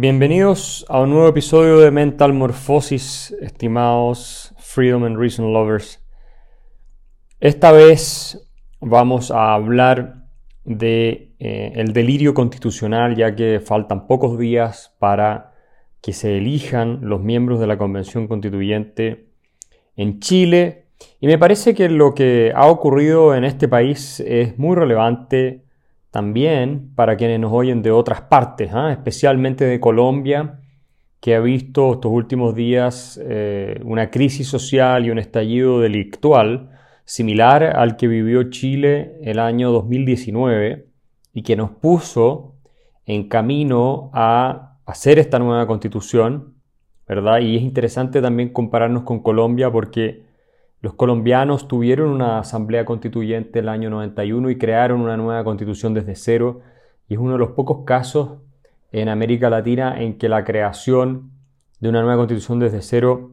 Bienvenidos 0.00 0.86
a 0.88 1.00
un 1.00 1.10
nuevo 1.10 1.26
episodio 1.26 1.80
de 1.80 1.90
Mental 1.90 2.32
Morphosis, 2.32 3.34
estimados 3.40 4.54
Freedom 4.56 5.02
and 5.02 5.18
Reason 5.18 5.52
Lovers. 5.52 6.00
Esta 7.40 7.72
vez 7.72 8.48
vamos 8.78 9.32
a 9.32 9.54
hablar 9.54 10.28
de 10.64 11.32
eh, 11.40 11.72
el 11.74 11.92
delirio 11.92 12.32
constitucional, 12.32 13.16
ya 13.16 13.34
que 13.34 13.58
faltan 13.58 14.06
pocos 14.06 14.38
días 14.38 14.94
para 15.00 15.54
que 16.00 16.12
se 16.12 16.38
elijan 16.38 17.00
los 17.02 17.20
miembros 17.20 17.58
de 17.58 17.66
la 17.66 17.76
Convención 17.76 18.28
Constituyente 18.28 19.26
en 19.96 20.20
Chile. 20.20 20.84
Y 21.18 21.26
me 21.26 21.38
parece 21.38 21.74
que 21.74 21.88
lo 21.88 22.14
que 22.14 22.52
ha 22.54 22.68
ocurrido 22.68 23.34
en 23.34 23.42
este 23.42 23.66
país 23.66 24.20
es 24.20 24.56
muy 24.60 24.76
relevante 24.76 25.64
también 26.10 26.92
para 26.94 27.16
quienes 27.16 27.40
nos 27.40 27.52
oyen 27.52 27.82
de 27.82 27.90
otras 27.90 28.22
partes, 28.22 28.70
¿ah? 28.72 28.92
especialmente 28.92 29.64
de 29.64 29.80
Colombia, 29.80 30.60
que 31.20 31.34
ha 31.34 31.40
visto 31.40 31.94
estos 31.94 32.12
últimos 32.12 32.54
días 32.54 33.20
eh, 33.22 33.80
una 33.84 34.10
crisis 34.10 34.46
social 34.46 35.04
y 35.04 35.10
un 35.10 35.18
estallido 35.18 35.80
delictual 35.80 36.70
similar 37.04 37.64
al 37.64 37.96
que 37.96 38.06
vivió 38.06 38.50
Chile 38.50 39.16
el 39.22 39.38
año 39.38 39.72
2019 39.72 40.86
y 41.32 41.42
que 41.42 41.56
nos 41.56 41.70
puso 41.70 42.54
en 43.06 43.28
camino 43.28 44.10
a 44.12 44.76
hacer 44.86 45.18
esta 45.18 45.38
nueva 45.38 45.66
constitución, 45.66 46.54
¿verdad? 47.06 47.40
Y 47.40 47.56
es 47.56 47.62
interesante 47.62 48.20
también 48.20 48.50
compararnos 48.50 49.02
con 49.02 49.20
Colombia 49.22 49.70
porque 49.70 50.27
los 50.80 50.94
colombianos 50.94 51.66
tuvieron 51.66 52.10
una 52.10 52.38
asamblea 52.38 52.84
constituyente 52.84 53.58
el 53.58 53.68
año 53.68 53.90
91 53.90 54.50
y 54.50 54.58
crearon 54.58 55.00
una 55.00 55.16
nueva 55.16 55.42
constitución 55.42 55.92
desde 55.92 56.14
cero 56.14 56.60
y 57.08 57.14
es 57.14 57.20
uno 57.20 57.32
de 57.32 57.38
los 57.38 57.50
pocos 57.50 57.84
casos 57.84 58.38
en 58.92 59.08
América 59.08 59.50
Latina 59.50 60.00
en 60.00 60.18
que 60.18 60.28
la 60.28 60.44
creación 60.44 61.32
de 61.80 61.88
una 61.88 62.00
nueva 62.00 62.16
constitución 62.16 62.60
desde 62.60 62.82
cero, 62.82 63.32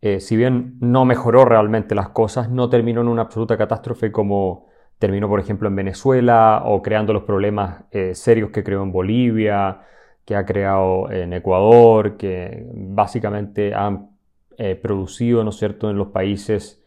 eh, 0.00 0.20
si 0.20 0.36
bien 0.36 0.76
no 0.80 1.04
mejoró 1.04 1.44
realmente 1.44 1.94
las 1.94 2.10
cosas, 2.10 2.50
no 2.50 2.68
terminó 2.68 3.00
en 3.00 3.08
una 3.08 3.22
absoluta 3.22 3.56
catástrofe 3.56 4.12
como 4.12 4.66
terminó 4.98 5.28
por 5.28 5.40
ejemplo 5.40 5.68
en 5.68 5.76
Venezuela 5.76 6.62
o 6.64 6.82
creando 6.82 7.12
los 7.12 7.24
problemas 7.24 7.84
eh, 7.90 8.14
serios 8.14 8.50
que 8.50 8.62
creó 8.62 8.82
en 8.84 8.92
Bolivia, 8.92 9.82
que 10.24 10.36
ha 10.36 10.46
creado 10.46 11.10
en 11.10 11.32
Ecuador, 11.32 12.16
que 12.16 12.66
básicamente 12.72 13.74
han 13.74 14.15
eh, 14.58 14.74
producido, 14.74 15.44
¿no 15.44 15.50
es 15.50 15.56
cierto?, 15.56 15.90
en 15.90 15.98
los 15.98 16.08
países 16.08 16.82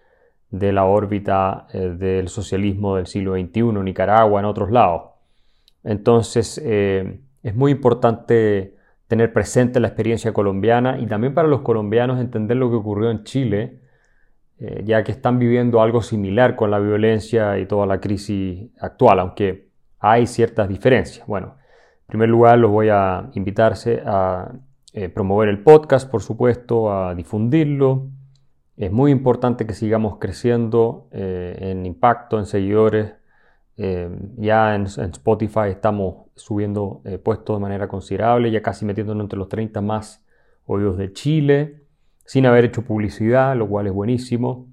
de 0.49 0.71
la 0.71 0.85
órbita 0.85 1.67
eh, 1.73 1.95
del 1.97 2.27
socialismo 2.27 2.95
del 2.95 3.07
siglo 3.07 3.33
XXI, 3.33 3.61
Nicaragua, 3.83 4.39
en 4.39 4.45
otros 4.45 4.71
lados. 4.71 5.11
Entonces, 5.83 6.59
eh, 6.63 7.19
es 7.43 7.55
muy 7.55 7.71
importante 7.71 8.75
tener 9.07 9.33
presente 9.33 9.79
la 9.79 9.87
experiencia 9.87 10.33
colombiana 10.33 10.99
y 10.99 11.07
también 11.07 11.33
para 11.33 11.47
los 11.47 11.61
colombianos 11.61 12.19
entender 12.19 12.57
lo 12.57 12.69
que 12.69 12.75
ocurrió 12.75 13.11
en 13.11 13.23
Chile, 13.23 13.79
ya 14.83 15.05
que 15.05 15.13
están 15.13 15.39
viviendo 15.39 15.81
algo 15.81 16.01
similar 16.01 16.57
con 16.57 16.69
la 16.69 16.79
violencia 16.79 17.57
y 17.59 17.65
toda 17.65 17.85
la 17.85 18.01
crisis 18.01 18.69
actual, 18.77 19.19
aunque 19.19 19.69
hay 19.99 20.27
ciertas 20.27 20.67
diferencias. 20.67 21.25
Bueno, 21.27 21.55
en 22.01 22.07
primer 22.07 22.29
lugar, 22.29 22.57
los 22.59 22.69
voy 22.69 22.89
a 22.89 23.29
invitarse 23.35 24.03
a 24.05 24.51
eh, 24.99 25.07
promover 25.07 25.47
el 25.47 25.63
podcast, 25.63 26.11
por 26.11 26.21
supuesto, 26.21 26.91
a 26.91 27.15
difundirlo. 27.15 28.09
Es 28.75 28.91
muy 28.91 29.13
importante 29.13 29.65
que 29.65 29.73
sigamos 29.73 30.17
creciendo 30.19 31.07
eh, 31.13 31.57
en 31.57 31.85
impacto, 31.85 32.37
en 32.37 32.45
seguidores. 32.45 33.13
Eh, 33.77 34.09
ya 34.35 34.75
en, 34.75 34.87
Spotify 34.87 35.69
estamos 35.69 36.25
subiendo 36.35 37.01
puestos 37.23 37.55
de 37.55 37.61
manera 37.61 37.87
considerable, 37.87 38.51
ya 38.51 38.61
casi 38.61 38.83
metiéndonos 38.83 39.23
entre 39.23 39.39
los 39.39 39.47
30 39.47 39.79
más 39.79 40.25
oídos 40.65 40.97
de 40.97 41.13
Chile, 41.13 41.83
sin 42.25 42.45
haber 42.45 42.65
hecho 42.65 42.81
publicidad, 42.81 43.55
lo 43.55 43.69
cual 43.69 43.87
es 43.87 43.93
buenísimo. 43.93 44.67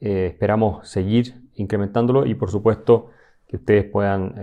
esperamos 0.00 0.88
seguir 0.88 1.42
incrementándolo 1.54 2.26
y 2.26 2.34
por 2.34 2.50
supuesto 2.50 3.10
que 3.46 3.54
ustedes 3.54 3.84
puedan 3.84 4.34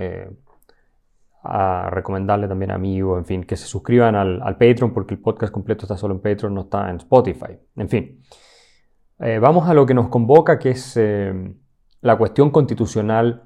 a 1.47 1.89
recomendarle 1.89 2.47
también 2.47 2.71
a 2.71 2.75
amigos, 2.75 3.17
en 3.17 3.25
fin, 3.25 3.43
que 3.43 3.55
se 3.55 3.67
suscriban 3.67 4.15
al, 4.15 4.57
Patreon 4.57 4.93
porque 4.93 5.13
el 5.13 5.21
podcast 5.21 5.53
completo 5.53 5.85
está 5.85 5.95
solo 5.95 6.13
en 6.13 6.21
Patreon, 6.21 6.53
no 6.53 6.61
está 6.61 6.89
en 6.89 6.97
Spotify. 6.97 7.57
En 7.75 7.87
fin, 7.87 8.21
eh, 9.19 9.39
vamos 9.39 9.69
a 9.69 9.73
lo 9.73 9.85
que 9.85 9.93
nos 9.93 10.09
convoca, 10.09 10.59
que 10.59 10.71
es 10.71 10.97
eh, 10.97 11.33
la 12.01 12.17
cuestión 12.17 12.49
constitucional 12.49 13.43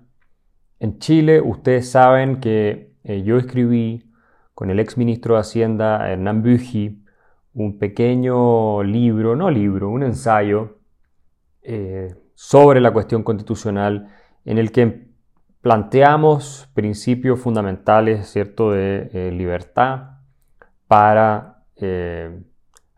en 0.80 0.98
Chile. 0.98 1.42
Ustedes 1.42 1.92
saben 1.92 2.40
que 2.40 2.96
eh, 3.04 3.22
yo 3.24 3.38
escribí 3.38 4.12
con 4.56 4.72
el 4.72 4.80
ex 4.80 4.98
ministro 4.98 5.36
de 5.36 5.42
Hacienda, 5.42 6.10
Hernán 6.10 6.42
Büchi, 6.42 7.04
un 7.54 7.78
pequeño 7.78 8.82
libro, 8.82 9.36
no 9.36 9.52
libro, 9.52 9.90
un 9.90 10.04
ensayo 10.04 10.78
sobre 12.34 12.82
la 12.82 12.92
cuestión 12.92 13.22
constitucional 13.22 14.08
en 14.46 14.58
el 14.58 14.72
que 14.72 15.11
planteamos 15.62 16.68
principios 16.74 17.40
fundamentales 17.40 18.28
¿cierto? 18.28 18.72
de 18.72 19.10
eh, 19.14 19.32
libertad 19.32 20.18
para 20.88 21.64
eh, 21.76 22.42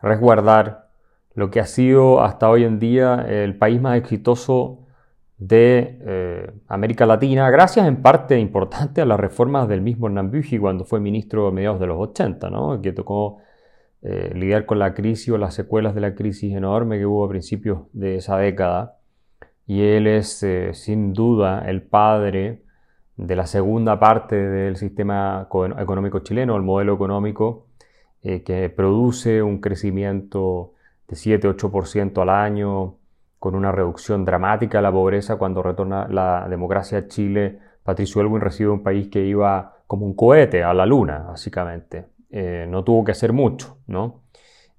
resguardar 0.01 0.90
lo 1.35 1.52
que 1.52 1.59
ha 1.59 1.66
sido 1.66 2.22
hasta 2.22 2.50
hoy 2.50 2.63
en 2.63 2.79
día 2.79 3.25
el 3.28 3.57
país 3.57 3.81
más 3.81 3.97
exitoso 3.97 4.88
de 5.38 6.00
eh, 6.02 6.52
América 6.68 7.06
Latina, 7.06 7.50
gracias 7.50 7.85
en 7.85 8.02
parte 8.02 8.40
importante 8.40 9.02
a 9.02 9.06
las 9.06 9.19
reformas 9.19 9.68
del 9.68 9.81
mismo 9.81 10.07
Hernán 10.07 10.31
cuando 10.62 10.85
fue 10.85 11.02
ministro 11.02 11.47
a 11.47 11.52
mediados 11.52 11.79
de 11.81 11.88
los 11.88 11.97
80, 11.97 12.50
¿no? 12.50 12.81
que 12.81 12.94
tocó 12.94 13.40
lidiar 14.34 14.66
con 14.66 14.79
la 14.79 14.94
crisis 14.94 15.29
o 15.29 15.38
las 15.38 15.53
secuelas 15.53 15.96
de 15.96 16.02
la 16.02 16.13
crisis 16.13 16.53
enorme 16.53 16.97
que 16.97 17.06
hubo 17.06 17.23
a 17.23 17.29
principios 17.29 17.84
de 17.94 18.18
esa 18.18 18.38
década 18.38 18.97
y 19.66 19.81
él 19.84 20.07
es 20.07 20.44
eh, 20.44 20.74
sin 20.74 21.13
duda 21.13 21.63
el 21.68 21.81
padre 21.81 22.63
de 23.18 23.35
la 23.35 23.46
segunda 23.46 24.00
parte 24.00 24.35
del 24.35 24.75
sistema 24.75 25.47
económico 25.78 26.19
chileno, 26.19 26.56
el 26.56 26.63
modelo 26.63 26.94
económico 26.96 27.68
eh, 28.22 28.44
que 28.44 28.69
produce 28.69 29.41
un 29.44 29.59
crecimiento 29.59 30.73
de 31.07 31.16
7-8% 31.16 32.22
al 32.22 32.29
año, 32.29 32.96
con 33.38 33.56
una 33.56 33.73
reducción 33.73 34.23
dramática 34.23 34.78
de 34.78 34.84
la 34.84 34.91
pobreza 34.91 35.35
cuando 35.35 35.62
retorna 35.62 36.07
la 36.07 36.47
democracia 36.50 37.00
a 37.00 37.07
Chile. 37.09 37.59
Patricio 37.84 38.22
Elwin 38.22 38.40
recibe 38.40 38.69
un 38.69 38.81
país 38.81 39.09
que 39.09 39.25
iba 39.25 39.79
como 39.85 40.06
un 40.06 40.16
cohete 40.16 40.63
a 40.63 40.73
la 40.73 40.85
luna, 40.85 41.19
básicamente. 41.19 42.06
Eh, 42.29 42.66
no 42.69 42.85
tuvo 42.85 43.03
que 43.03 43.12
hacer 43.12 43.34
mucho, 43.34 43.79
¿no? 43.88 44.22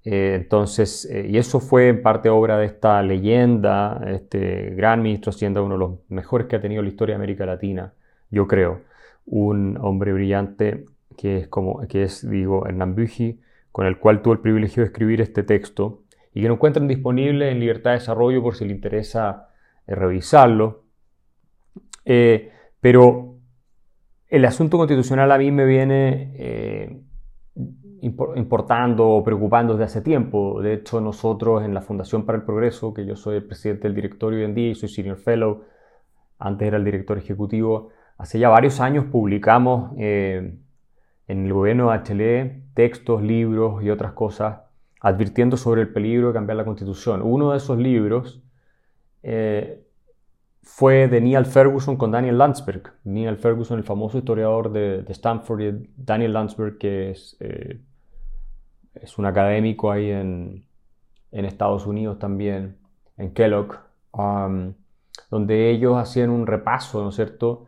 Eh, 0.04 0.34
entonces, 0.34 1.06
eh, 1.06 1.26
y 1.30 1.38
eso 1.38 1.60
fue 1.60 1.88
en 1.88 2.02
parte 2.02 2.28
obra 2.28 2.58
de 2.58 2.66
esta 2.66 3.02
leyenda, 3.02 4.02
este 4.06 4.70
gran 4.76 5.02
ministro 5.02 5.30
Hacienda, 5.30 5.62
uno 5.62 5.74
de 5.74 5.78
los 5.78 5.92
mejores 6.08 6.46
que 6.46 6.56
ha 6.56 6.60
tenido 6.60 6.82
la 6.82 6.88
historia 6.88 7.14
de 7.14 7.16
América 7.16 7.46
Latina, 7.46 7.94
yo 8.30 8.46
creo, 8.46 8.82
un 9.24 9.78
hombre 9.80 10.12
brillante 10.12 10.84
que 11.16 11.38
es, 11.38 11.48
como, 11.48 11.80
que 11.88 12.02
es 12.02 12.28
digo, 12.28 12.66
Hernán 12.66 12.94
Büchi, 12.94 13.40
con 13.72 13.86
el 13.86 13.98
cual 13.98 14.20
tuve 14.20 14.34
el 14.34 14.40
privilegio 14.40 14.82
de 14.82 14.88
escribir 14.88 15.20
este 15.20 15.42
texto 15.42 16.02
y 16.34 16.42
que 16.42 16.48
lo 16.48 16.54
encuentran 16.54 16.86
disponible 16.86 17.50
en 17.50 17.60
Libertad 17.60 17.92
de 17.92 17.98
Desarrollo 17.98 18.42
por 18.42 18.56
si 18.56 18.66
le 18.66 18.72
interesa 18.72 19.48
eh, 19.86 19.94
revisarlo. 19.94 20.84
pero 22.80 23.38
el 24.28 24.44
asunto 24.44 24.76
constitucional 24.76 25.32
a 25.32 25.38
mí 25.38 25.50
me 25.50 25.64
viene 25.64 27.04
importando 28.04 29.08
o 29.08 29.24
preocupando 29.24 29.74
desde 29.74 29.84
hace 29.84 30.00
tiempo. 30.02 30.60
De 30.60 30.74
hecho, 30.74 31.00
nosotros 31.00 31.64
en 31.64 31.74
la 31.74 31.80
Fundación 31.80 32.24
para 32.24 32.38
el 32.38 32.44
Progreso, 32.44 32.92
que 32.94 33.06
yo 33.06 33.16
soy 33.16 33.36
el 33.36 33.44
presidente 33.44 33.88
del 33.88 33.94
directorio 33.94 34.38
hoy 34.40 34.44
en 34.44 34.54
día 34.54 34.70
y 34.70 34.74
soy 34.74 34.88
senior 34.88 35.16
fellow, 35.16 35.64
antes 36.38 36.68
era 36.68 36.76
el 36.76 36.84
director 36.84 37.18
ejecutivo, 37.18 37.90
hace 38.18 38.38
ya 38.38 38.48
varios 38.48 38.80
años 38.80 39.06
publicamos 39.06 39.92
eh, 39.98 40.58
en 41.26 41.46
el 41.46 41.52
gobierno 41.52 41.90
de 41.90 41.98
HLE 41.98 42.64
textos, 42.74 43.22
libros 43.22 43.82
y 43.82 43.90
otras 43.90 44.12
cosas 44.12 44.58
advirtiendo 45.00 45.56
sobre 45.56 45.82
el 45.82 45.92
peligro 45.92 46.28
de 46.28 46.34
cambiar 46.34 46.56
la 46.56 46.64
constitución. 46.64 47.20
Uno 47.22 47.52
de 47.52 47.58
esos 47.58 47.78
libros 47.78 48.42
eh, 49.22 49.84
fue 50.62 51.08
de 51.08 51.20
Neil 51.20 51.44
Ferguson 51.44 51.96
con 51.96 52.10
Daniel 52.10 52.38
Landsberg. 52.38 52.94
Neil 53.04 53.36
Ferguson, 53.36 53.78
el 53.78 53.84
famoso 53.84 54.16
historiador 54.18 54.72
de, 54.72 55.04
Stanford, 55.08 55.60
y 55.60 55.90
Daniel 55.96 56.32
Landsberg, 56.32 56.78
que 56.78 57.10
es 57.10 57.36
eh, 57.40 57.80
es 58.94 59.18
un 59.18 59.26
académico 59.26 59.90
ahí 59.90 60.10
en, 60.10 60.64
Estados 61.30 61.86
Unidos 61.86 62.18
también, 62.18 62.76
en 63.16 63.34
Kellogg, 63.34 63.76
um, 64.12 64.72
donde 65.30 65.70
ellos 65.70 65.96
hacían 65.96 66.30
un 66.30 66.46
repaso, 66.46 67.02
¿no 67.02 67.08
es 67.08 67.16
cierto?, 67.16 67.66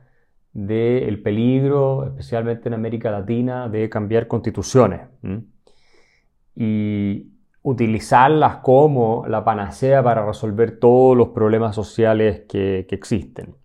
del 0.52 1.20
peligro, 1.20 2.06
especialmente 2.06 2.68
en 2.68 2.74
América 2.74 3.10
Latina, 3.10 3.68
de 3.68 3.90
cambiar 3.90 4.26
constituciones 4.26 5.02
y 6.54 7.32
utilizarlas 7.62 8.58
como 8.58 9.26
la 9.26 9.44
panacea 9.44 10.02
para 10.02 10.24
resolver 10.24 10.78
todos 10.78 11.16
los 11.16 11.28
problemas 11.28 11.74
sociales 11.74 12.44
que 12.48 12.86
existen. 12.88 13.56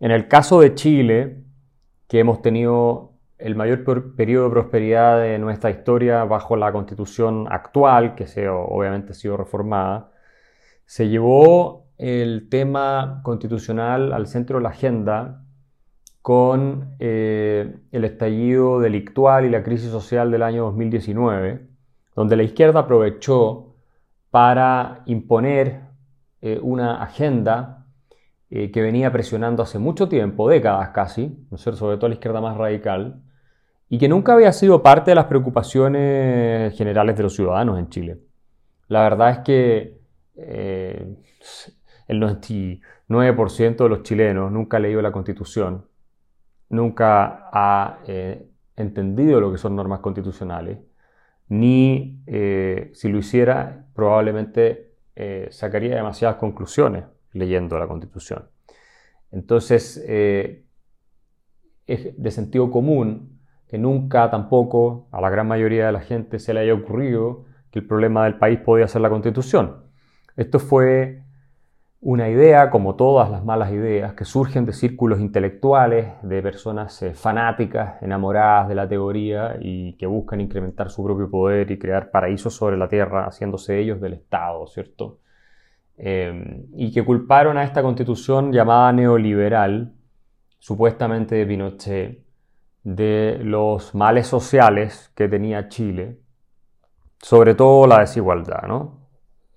En 0.00 0.10
el 0.10 0.26
caso 0.26 0.60
de 0.60 0.74
Chile, 0.74 1.44
que 2.08 2.18
hemos 2.18 2.42
tenido 2.42 3.15
el 3.38 3.54
mayor 3.54 4.14
periodo 4.14 4.44
de 4.44 4.50
prosperidad 4.50 5.20
de 5.20 5.38
nuestra 5.38 5.70
historia 5.70 6.24
bajo 6.24 6.56
la 6.56 6.72
constitución 6.72 7.46
actual, 7.50 8.14
que 8.14 8.26
se, 8.26 8.48
obviamente 8.48 9.12
ha 9.12 9.14
sido 9.14 9.36
reformada, 9.36 10.10
se 10.86 11.08
llevó 11.08 11.86
el 11.98 12.48
tema 12.48 13.20
constitucional 13.22 14.12
al 14.12 14.26
centro 14.26 14.58
de 14.58 14.62
la 14.62 14.70
agenda 14.70 15.42
con 16.22 16.96
eh, 16.98 17.78
el 17.92 18.04
estallido 18.04 18.80
delictual 18.80 19.44
y 19.44 19.50
la 19.50 19.62
crisis 19.62 19.90
social 19.90 20.30
del 20.30 20.42
año 20.42 20.64
2019, 20.64 21.68
donde 22.14 22.36
la 22.36 22.42
izquierda 22.42 22.80
aprovechó 22.80 23.74
para 24.30 25.02
imponer 25.06 25.82
eh, 26.42 26.58
una 26.60 27.02
agenda 27.02 27.86
eh, 28.50 28.70
que 28.70 28.82
venía 28.82 29.12
presionando 29.12 29.62
hace 29.62 29.78
mucho 29.78 30.08
tiempo, 30.08 30.48
décadas 30.48 30.90
casi, 30.90 31.46
¿no 31.50 31.58
sobre 31.58 31.96
todo 31.96 32.08
la 32.08 32.14
izquierda 32.14 32.40
más 32.40 32.56
radical, 32.56 33.22
y 33.88 33.98
que 33.98 34.08
nunca 34.08 34.32
había 34.32 34.52
sido 34.52 34.82
parte 34.82 35.12
de 35.12 35.14
las 35.14 35.26
preocupaciones 35.26 36.76
generales 36.76 37.16
de 37.16 37.22
los 37.22 37.34
ciudadanos 37.34 37.78
en 37.78 37.88
Chile. 37.88 38.18
La 38.88 39.02
verdad 39.02 39.30
es 39.30 39.38
que 39.40 39.98
eh, 40.36 41.16
el 42.08 42.20
99% 42.20 43.76
de 43.76 43.88
los 43.88 44.02
chilenos 44.02 44.50
nunca 44.50 44.76
ha 44.76 44.80
leído 44.80 45.00
la 45.02 45.12
Constitución, 45.12 45.86
nunca 46.68 47.48
ha 47.52 48.00
eh, 48.06 48.48
entendido 48.76 49.40
lo 49.40 49.52
que 49.52 49.58
son 49.58 49.76
normas 49.76 50.00
constitucionales, 50.00 50.78
ni 51.48 52.20
eh, 52.26 52.90
si 52.92 53.08
lo 53.08 53.18
hiciera 53.18 53.86
probablemente 53.94 54.84
sacaría 55.48 55.94
demasiadas 55.96 56.36
conclusiones 56.36 57.04
leyendo 57.32 57.78
la 57.78 57.88
Constitución. 57.88 58.50
Entonces, 59.32 59.96
es 59.96 60.62
de 61.86 62.30
sentido 62.30 62.70
común 62.70 63.35
que 63.68 63.78
nunca 63.78 64.30
tampoco 64.30 65.08
a 65.10 65.20
la 65.20 65.30
gran 65.30 65.48
mayoría 65.48 65.86
de 65.86 65.92
la 65.92 66.00
gente 66.00 66.38
se 66.38 66.54
le 66.54 66.60
haya 66.60 66.74
ocurrido 66.74 67.44
que 67.70 67.80
el 67.80 67.86
problema 67.86 68.24
del 68.24 68.38
país 68.38 68.60
podía 68.60 68.88
ser 68.88 69.02
la 69.02 69.10
constitución. 69.10 69.84
Esto 70.36 70.58
fue 70.58 71.22
una 72.00 72.28
idea, 72.28 72.70
como 72.70 72.94
todas 72.94 73.30
las 73.30 73.44
malas 73.44 73.72
ideas, 73.72 74.12
que 74.14 74.24
surgen 74.24 74.64
de 74.66 74.72
círculos 74.72 75.18
intelectuales, 75.18 76.12
de 76.22 76.42
personas 76.42 77.02
eh, 77.02 77.14
fanáticas, 77.14 78.00
enamoradas 78.02 78.68
de 78.68 78.74
la 78.76 78.88
teoría 78.88 79.56
y 79.60 79.94
que 79.94 80.06
buscan 80.06 80.40
incrementar 80.40 80.90
su 80.90 81.02
propio 81.02 81.30
poder 81.30 81.70
y 81.70 81.78
crear 81.78 82.10
paraísos 82.10 82.54
sobre 82.54 82.76
la 82.76 82.88
tierra, 82.88 83.26
haciéndose 83.26 83.80
ellos 83.80 84.00
del 84.00 84.12
Estado, 84.12 84.66
¿cierto? 84.68 85.18
Eh, 85.96 86.66
y 86.74 86.92
que 86.92 87.04
culparon 87.04 87.56
a 87.56 87.64
esta 87.64 87.82
constitución 87.82 88.52
llamada 88.52 88.92
neoliberal, 88.92 89.94
supuestamente 90.58 91.34
de 91.34 91.46
Pinochet, 91.46 92.25
de 92.86 93.40
los 93.42 93.96
males 93.96 94.28
sociales 94.28 95.10
que 95.16 95.28
tenía 95.28 95.68
Chile, 95.68 96.20
sobre 97.20 97.56
todo 97.56 97.84
la 97.88 97.98
desigualdad. 97.98 98.62
¿no? 98.68 99.08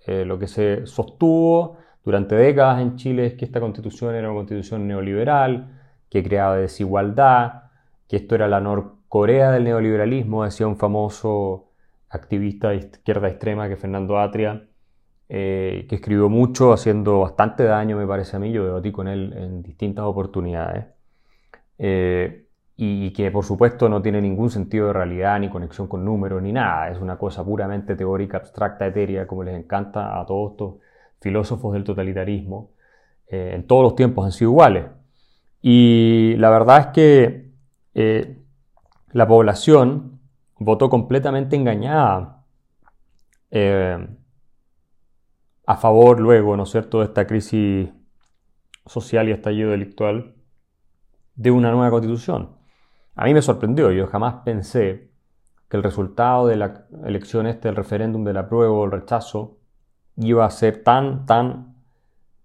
Eh, 0.08 0.26
lo 0.26 0.40
que 0.40 0.48
se 0.48 0.88
sostuvo 0.88 1.78
durante 2.04 2.34
décadas 2.34 2.82
en 2.82 2.96
Chile 2.96 3.28
es 3.28 3.34
que 3.36 3.46
esta 3.46 3.60
constitución 3.60 4.16
era 4.16 4.32
una 4.32 4.40
constitución 4.40 4.88
neoliberal, 4.88 5.80
que 6.10 6.24
creaba 6.24 6.56
desigualdad, 6.56 7.66
que 8.08 8.16
esto 8.16 8.34
era 8.34 8.48
la 8.48 8.62
Norcorea 8.62 9.52
del 9.52 9.66
neoliberalismo, 9.66 10.44
decía 10.44 10.66
un 10.66 10.78
famoso 10.78 11.70
activista 12.10 12.70
de 12.70 12.78
izquierda 12.78 13.28
extrema 13.28 13.70
que 13.70 13.78
Fernando 13.78 14.18
Atria, 14.18 14.68
eh, 15.28 15.86
que 15.88 15.98
escribió 15.98 16.30
mucho, 16.30 16.74
haciendo 16.74 17.20
bastante 17.20 17.64
daño, 17.66 17.96
me 17.96 18.08
parece 18.08 18.38
a 18.38 18.40
mí, 18.40 18.52
yo 18.52 18.66
debatí 18.66 18.92
con 18.92 19.08
él 19.08 19.34
en 19.38 19.62
distintas 19.62 20.06
oportunidades. 20.06 20.88
Eh, 21.78 22.49
y 22.82 23.12
que 23.12 23.30
por 23.30 23.44
supuesto 23.44 23.90
no 23.90 24.02
tiene 24.02 24.22
ningún 24.22 24.50
sentido 24.50 24.88
de 24.88 24.94
realidad 24.94 25.38
ni 25.38 25.50
conexión 25.50 25.90
con 25.90 26.06
números 26.06 26.42
ni 26.42 26.54
nada, 26.54 26.90
es 26.90 26.98
una 26.98 27.18
cosa 27.18 27.44
puramente 27.44 27.94
teórica, 27.94 28.38
abstracta, 28.38 28.88
etérea, 28.88 29.28
como 29.28 29.44
les 29.44 29.60
encanta 29.60 30.18
a 30.18 30.26
todos 30.26 30.52
estos 30.52 30.76
filósofos 31.20 31.74
del 31.74 31.84
totalitarismo. 31.84 32.72
Eh, 33.28 33.52
en 33.54 33.68
todos 33.68 33.84
los 33.84 33.96
tiempos 33.96 34.24
han 34.24 34.32
sido 34.32 34.52
iguales. 34.52 34.86
Y 35.62 36.36
la 36.38 36.50
verdad 36.50 36.80
es 36.80 36.88
que 36.88 37.52
eh, 37.96 38.38
la 39.12 39.28
población 39.28 40.22
votó 40.58 40.90
completamente 40.90 41.58
engañada 41.58 42.46
eh, 43.52 44.08
a 45.66 45.76
favor 45.76 46.22
luego, 46.22 46.56
¿no 46.56 46.64
es 46.64 46.70
cierto?, 46.70 47.00
de 47.00 47.06
esta 47.08 47.28
crisis 47.28 47.90
social 48.86 49.28
y 49.28 49.34
estallido 49.34 49.72
delictual 49.72 50.36
de 51.36 51.52
una 51.52 51.72
nueva 51.72 51.92
constitución. 51.92 52.59
A 53.20 53.26
mí 53.26 53.34
me 53.34 53.42
sorprendió, 53.42 53.92
yo 53.92 54.08
jamás 54.08 54.36
pensé 54.46 55.12
que 55.68 55.76
el 55.76 55.84
resultado 55.84 56.48
de 56.48 56.56
la 56.56 56.86
elección 57.04 57.48
este, 57.48 57.68
el 57.68 57.76
referéndum 57.76 58.24
del 58.24 58.38
apruebo 58.38 58.80
o 58.80 58.86
el 58.86 58.92
rechazo, 58.92 59.58
iba 60.16 60.46
a 60.46 60.50
ser 60.50 60.84
tan, 60.84 61.26
tan 61.26 61.76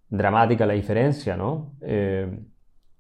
dramática 0.09 0.67
la 0.67 0.73
diferencia, 0.73 1.37
¿no? 1.37 1.75
Eh, 1.81 2.41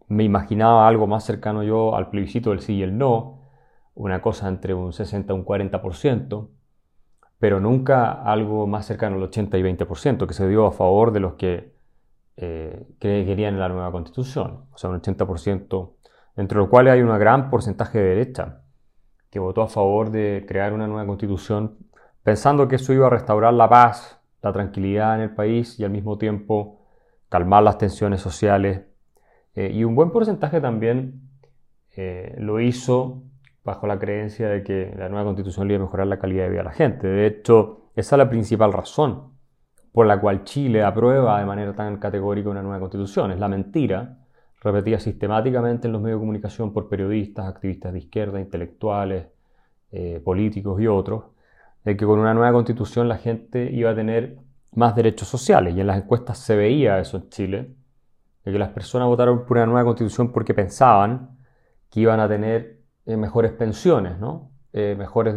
me 0.06 0.22
imaginaba 0.22 0.86
algo 0.86 1.08
más 1.08 1.24
cercano 1.24 1.64
yo 1.64 1.96
al 1.96 2.10
plebiscito 2.10 2.50
del 2.50 2.60
sí 2.60 2.74
y 2.74 2.82
el 2.84 2.96
no, 2.96 3.42
una 3.94 4.22
cosa 4.22 4.46
entre 4.46 4.72
un 4.72 4.92
60 4.92 5.32
y 5.32 5.36
un 5.36 5.44
40%, 5.44 6.50
pero 7.40 7.58
nunca 7.58 8.12
algo 8.12 8.68
más 8.68 8.86
cercano 8.86 9.16
al 9.16 9.24
80 9.24 9.58
y 9.58 9.62
20%, 9.64 10.28
que 10.28 10.34
se 10.34 10.46
dio 10.46 10.64
a 10.66 10.70
favor 10.70 11.10
de 11.10 11.18
los 11.18 11.34
que, 11.34 11.74
eh, 12.36 12.86
que 13.00 13.24
querían 13.26 13.58
la 13.58 13.68
nueva 13.68 13.90
constitución, 13.90 14.66
o 14.72 14.78
sea, 14.78 14.90
un 14.90 15.02
80% 15.02 15.93
entre 16.36 16.58
los 16.58 16.68
cuales 16.68 16.92
hay 16.94 17.02
un 17.02 17.16
gran 17.18 17.50
porcentaje 17.50 17.98
de 17.98 18.04
derecha, 18.04 18.62
que 19.30 19.38
votó 19.38 19.62
a 19.62 19.68
favor 19.68 20.10
de 20.10 20.44
crear 20.46 20.72
una 20.72 20.86
nueva 20.86 21.06
constitución, 21.06 21.78
pensando 22.22 22.68
que 22.68 22.76
eso 22.76 22.92
iba 22.92 23.06
a 23.06 23.10
restaurar 23.10 23.52
la 23.54 23.68
paz, 23.68 24.20
la 24.42 24.52
tranquilidad 24.52 25.16
en 25.16 25.22
el 25.22 25.34
país 25.34 25.78
y 25.78 25.84
al 25.84 25.90
mismo 25.90 26.18
tiempo 26.18 26.86
calmar 27.28 27.62
las 27.62 27.78
tensiones 27.78 28.20
sociales. 28.20 28.82
Eh, 29.54 29.70
y 29.72 29.84
un 29.84 29.94
buen 29.94 30.10
porcentaje 30.10 30.60
también 30.60 31.30
eh, 31.96 32.34
lo 32.38 32.60
hizo 32.60 33.24
bajo 33.64 33.86
la 33.86 33.98
creencia 33.98 34.48
de 34.48 34.62
que 34.62 34.94
la 34.96 35.08
nueva 35.08 35.24
constitución 35.24 35.70
iba 35.70 35.80
a 35.80 35.84
mejorar 35.84 36.06
la 36.06 36.18
calidad 36.18 36.44
de 36.44 36.50
vida 36.50 36.58
de 36.58 36.64
la 36.64 36.72
gente. 36.72 37.06
De 37.06 37.26
hecho, 37.26 37.90
esa 37.96 38.16
es 38.16 38.18
la 38.18 38.28
principal 38.28 38.72
razón 38.72 39.34
por 39.92 40.06
la 40.06 40.20
cual 40.20 40.44
Chile 40.44 40.82
aprueba 40.82 41.38
de 41.38 41.46
manera 41.46 41.72
tan 41.74 41.98
categórica 41.98 42.50
una 42.50 42.62
nueva 42.62 42.80
constitución. 42.80 43.30
Es 43.30 43.38
la 43.38 43.48
mentira 43.48 44.18
repetida 44.64 44.98
sistemáticamente 44.98 45.86
en 45.86 45.92
los 45.92 46.00
medios 46.00 46.18
de 46.18 46.22
comunicación 46.22 46.72
por 46.72 46.88
periodistas, 46.88 47.46
activistas 47.46 47.92
de 47.92 47.98
izquierda, 47.98 48.40
intelectuales, 48.40 49.26
eh, 49.92 50.20
políticos 50.24 50.80
y 50.80 50.86
otros, 50.86 51.24
de 51.84 51.96
que 51.96 52.06
con 52.06 52.18
una 52.18 52.32
nueva 52.32 52.52
constitución 52.52 53.06
la 53.06 53.18
gente 53.18 53.70
iba 53.70 53.90
a 53.90 53.94
tener 53.94 54.38
más 54.72 54.96
derechos 54.96 55.28
sociales. 55.28 55.76
Y 55.76 55.80
en 55.80 55.86
las 55.86 55.98
encuestas 55.98 56.38
se 56.38 56.56
veía 56.56 56.98
eso 56.98 57.18
en 57.18 57.28
Chile, 57.28 57.74
de 58.44 58.52
que 58.52 58.58
las 58.58 58.70
personas 58.70 59.06
votaron 59.06 59.44
por 59.44 59.58
una 59.58 59.66
nueva 59.66 59.84
constitución 59.84 60.32
porque 60.32 60.54
pensaban 60.54 61.38
que 61.90 62.00
iban 62.00 62.18
a 62.20 62.28
tener 62.28 62.80
eh, 63.04 63.16
mejores 63.16 63.52
pensiones, 63.52 64.18
¿no? 64.18 64.50
Eh, 64.72 64.96
mejores 64.98 65.36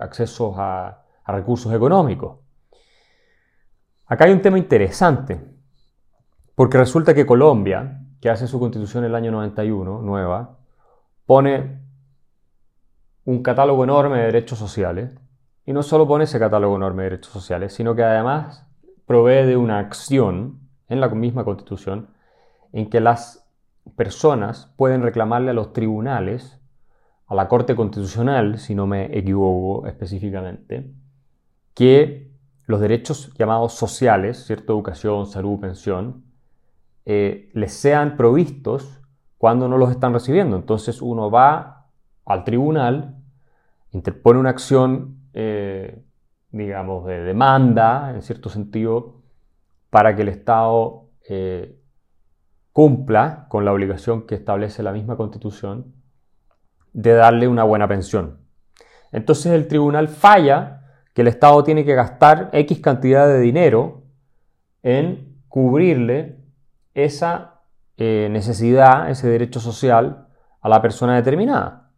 accesos 0.00 0.54
a 0.56 1.04
recursos 1.26 1.72
económicos. 1.72 2.38
Acá 4.06 4.24
hay 4.24 4.32
un 4.32 4.42
tema 4.42 4.58
interesante, 4.58 5.40
porque 6.54 6.78
resulta 6.78 7.14
que 7.14 7.24
Colombia, 7.24 8.01
que 8.22 8.30
hace 8.30 8.46
su 8.46 8.60
constitución 8.60 9.02
en 9.02 9.10
el 9.10 9.16
año 9.16 9.32
91, 9.32 10.00
nueva, 10.00 10.56
pone 11.26 11.80
un 13.24 13.42
catálogo 13.42 13.82
enorme 13.82 14.18
de 14.18 14.26
derechos 14.26 14.60
sociales. 14.60 15.18
Y 15.66 15.72
no 15.72 15.82
solo 15.82 16.06
pone 16.06 16.24
ese 16.24 16.38
catálogo 16.38 16.76
enorme 16.76 17.02
de 17.02 17.10
derechos 17.10 17.32
sociales, 17.32 17.74
sino 17.74 17.96
que 17.96 18.04
además 18.04 18.64
provee 19.06 19.44
de 19.44 19.56
una 19.56 19.80
acción 19.80 20.60
en 20.88 21.00
la 21.00 21.08
misma 21.08 21.44
constitución 21.44 22.10
en 22.72 22.88
que 22.90 23.00
las 23.00 23.44
personas 23.96 24.72
pueden 24.76 25.02
reclamarle 25.02 25.50
a 25.50 25.54
los 25.54 25.72
tribunales, 25.72 26.60
a 27.26 27.34
la 27.34 27.48
Corte 27.48 27.74
Constitucional, 27.74 28.60
si 28.60 28.76
no 28.76 28.86
me 28.86 29.18
equivoco 29.18 29.88
específicamente, 29.88 30.92
que 31.74 32.30
los 32.66 32.80
derechos 32.80 33.34
llamados 33.36 33.72
sociales, 33.72 34.46
¿cierto? 34.46 34.74
Educación, 34.74 35.26
salud, 35.26 35.58
pensión, 35.58 36.31
eh, 37.04 37.50
les 37.54 37.72
sean 37.72 38.16
provistos 38.16 39.00
cuando 39.38 39.68
no 39.68 39.76
los 39.78 39.90
están 39.90 40.12
recibiendo. 40.12 40.56
Entonces 40.56 41.02
uno 41.02 41.30
va 41.30 41.88
al 42.24 42.44
tribunal, 42.44 43.16
interpone 43.90 44.38
una 44.38 44.50
acción, 44.50 45.18
eh, 45.34 46.02
digamos, 46.50 47.06
de 47.06 47.20
demanda, 47.22 48.12
en 48.14 48.22
cierto 48.22 48.48
sentido, 48.48 49.22
para 49.90 50.14
que 50.14 50.22
el 50.22 50.28
Estado 50.28 51.08
eh, 51.28 51.78
cumpla 52.72 53.46
con 53.48 53.64
la 53.64 53.72
obligación 53.72 54.26
que 54.26 54.34
establece 54.34 54.82
la 54.82 54.92
misma 54.92 55.16
Constitución 55.16 55.92
de 56.92 57.12
darle 57.12 57.48
una 57.48 57.64
buena 57.64 57.88
pensión. 57.88 58.38
Entonces 59.10 59.52
el 59.52 59.68
tribunal 59.68 60.08
falla 60.08 60.82
que 61.14 61.22
el 61.22 61.28
Estado 61.28 61.62
tiene 61.64 61.84
que 61.84 61.94
gastar 61.94 62.48
X 62.52 62.80
cantidad 62.80 63.26
de 63.26 63.40
dinero 63.40 64.04
en 64.82 65.36
cubrirle 65.48 66.41
esa 66.94 67.60
eh, 67.96 68.28
necesidad, 68.30 69.10
ese 69.10 69.28
derecho 69.28 69.60
social 69.60 70.26
a 70.60 70.68
la 70.68 70.80
persona 70.82 71.14
determinada. 71.16 71.90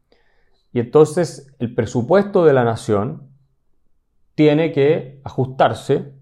y 0.72 0.80
entonces 0.80 1.54
el 1.60 1.72
presupuesto 1.74 2.44
de 2.44 2.52
la 2.52 2.64
nación 2.64 3.28
tiene 4.34 4.72
que 4.72 5.20
ajustarse 5.22 6.12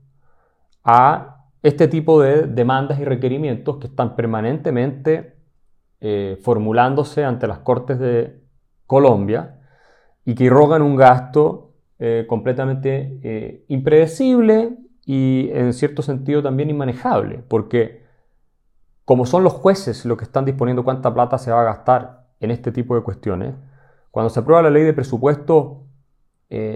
a 0.85 1.47
este 1.63 1.89
tipo 1.89 2.21
de 2.21 2.47
demandas 2.47 3.01
y 3.01 3.05
requerimientos 3.05 3.79
que 3.79 3.87
están 3.87 4.15
permanentemente 4.15 5.37
eh, 6.01 6.39
formulándose 6.43 7.25
ante 7.25 7.47
las 7.47 7.61
Cortes 7.61 7.99
de 7.99 8.43
Colombia 8.87 9.61
y 10.25 10.35
que 10.35 10.45
irrogan 10.45 10.83
un 10.83 10.97
gasto 10.97 11.73
eh, 11.99 12.27
completamente 12.29 13.65
impredecible 13.69 14.77
y 15.07 15.49
en 15.53 15.73
cierto 15.73 16.03
sentido 16.03 16.43
también 16.43 16.69
inmanejable, 16.69 17.43
porque 17.49 18.02
como 19.05 19.27
son 19.27 19.45
los 19.45 19.53
jueces 19.53 20.05
los 20.05 20.17
que 20.17 20.25
están 20.25 20.45
disponiendo 20.45 20.85
cuánta 20.85 21.13
plata 21.13 21.39
se 21.39 21.51
va 21.51 21.63
a 21.63 21.65
gastar 21.65 22.27
en 22.41 22.51
este 22.51 22.73
tipo 22.73 22.95
de 22.95 23.03
cuestiones, 23.03 23.55
cuando 24.11 24.31
se 24.31 24.41
aprueba 24.41 24.63
la 24.63 24.71
ley 24.71 24.83
de 24.83 24.93
presupuesto 24.93 25.87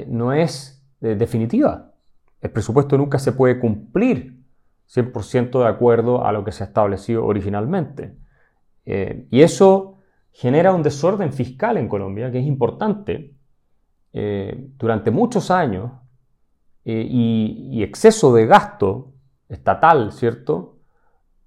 no 0.06 0.32
es 0.32 0.82
definitiva. 1.00 1.92
El 2.40 2.50
presupuesto 2.50 2.96
nunca 2.96 3.18
se 3.18 3.32
puede 3.32 3.58
cumplir 3.60 4.36
100% 4.88 5.60
de 5.60 5.66
acuerdo 5.66 6.24
a 6.24 6.32
lo 6.32 6.44
que 6.44 6.52
se 6.52 6.64
ha 6.64 6.66
establecido 6.66 7.24
originalmente. 7.24 8.16
Eh, 8.84 9.26
y 9.30 9.42
eso 9.42 9.98
genera 10.32 10.72
un 10.72 10.82
desorden 10.82 11.32
fiscal 11.32 11.76
en 11.76 11.88
Colombia 11.88 12.30
que 12.30 12.38
es 12.38 12.46
importante. 12.46 13.34
Eh, 14.12 14.70
durante 14.78 15.10
muchos 15.10 15.50
años 15.50 15.92
eh, 16.84 17.06
y, 17.06 17.82
exceso 17.82 18.32
de 18.32 18.46
gasto 18.46 19.12
estatal, 19.48 20.12
¿cierto? 20.12 20.75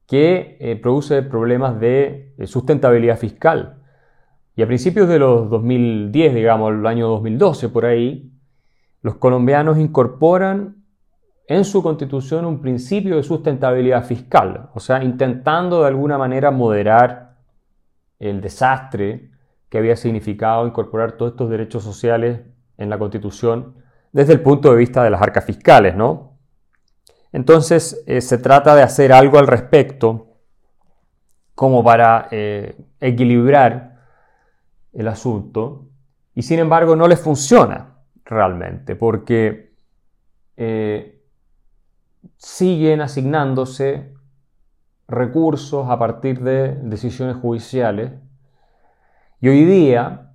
Que 0.10 0.80
produce 0.82 1.22
problemas 1.22 1.80
de 1.80 2.34
sustentabilidad 2.46 3.18
fiscal. 3.18 3.78
Y 4.56 4.62
a 4.64 4.68
principios 4.68 5.08
de 5.08 5.20
los 5.20 5.50
2010, 5.50 6.34
digamos, 6.36 6.74
el 6.74 6.86
año 6.86 7.08
2012, 7.08 7.70
por 7.70 7.86
ahí, 7.86 8.34
los 9.02 9.16
colombianos 9.16 9.78
incorporan 9.78 10.84
en 11.48 11.64
su 11.64 11.82
constitución 11.82 12.46
un 12.46 12.62
principio 12.62 13.16
de 13.16 13.24
sustentabilidad 13.24 14.04
fiscal, 14.04 14.70
o 14.74 14.80
sea, 14.80 15.04
intentando 15.04 15.82
de 15.82 15.88
alguna 15.88 16.18
manera 16.18 16.52
moderar 16.52 17.38
el 18.20 18.42
desastre 18.42 19.32
que 19.70 19.78
había 19.78 19.96
significado 19.96 20.68
incorporar 20.68 21.14
todos 21.14 21.32
estos 21.32 21.50
derechos 21.50 21.84
sociales 21.84 22.42
en 22.78 22.90
la 22.90 23.00
constitución 23.00 23.76
desde 24.12 24.34
el 24.34 24.42
punto 24.42 24.72
de 24.72 24.78
vista 24.78 25.04
de 25.04 25.10
las 25.10 25.22
arcas 25.22 25.46
fiscales, 25.46 25.96
¿no? 25.96 26.29
Entonces 27.32 28.04
eh, 28.08 28.22
se 28.22 28.38
trata 28.38 28.76
de 28.76 28.82
hacer 28.82 29.14
algo 29.14 29.38
al 29.38 29.48
respecto 29.48 30.28
como 31.56 31.84
para 31.84 32.28
eh, 32.32 32.76
equilibrar 33.00 34.00
el 34.94 35.08
asunto 35.08 35.88
y 36.34 36.42
sin 36.42 36.60
embargo 36.60 36.96
no 36.96 37.08
les 37.08 37.20
funciona 37.20 37.98
realmente 38.26 38.96
porque 38.96 39.74
eh, 40.58 41.22
siguen 42.38 43.02
asignándose 43.02 44.14
recursos 45.08 45.90
a 45.90 45.98
partir 46.00 46.42
de 46.42 46.76
decisiones 46.76 47.36
judiciales. 47.38 48.12
Y 49.42 49.50
hoy 49.50 49.66
día 49.66 50.34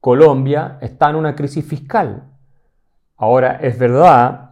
Colombia 0.00 0.78
está 0.80 1.10
en 1.10 1.16
una 1.16 1.34
crisis 1.34 1.64
fiscal. 1.64 2.30
Ahora, 3.16 3.56
es 3.56 3.78
verdad 3.78 4.45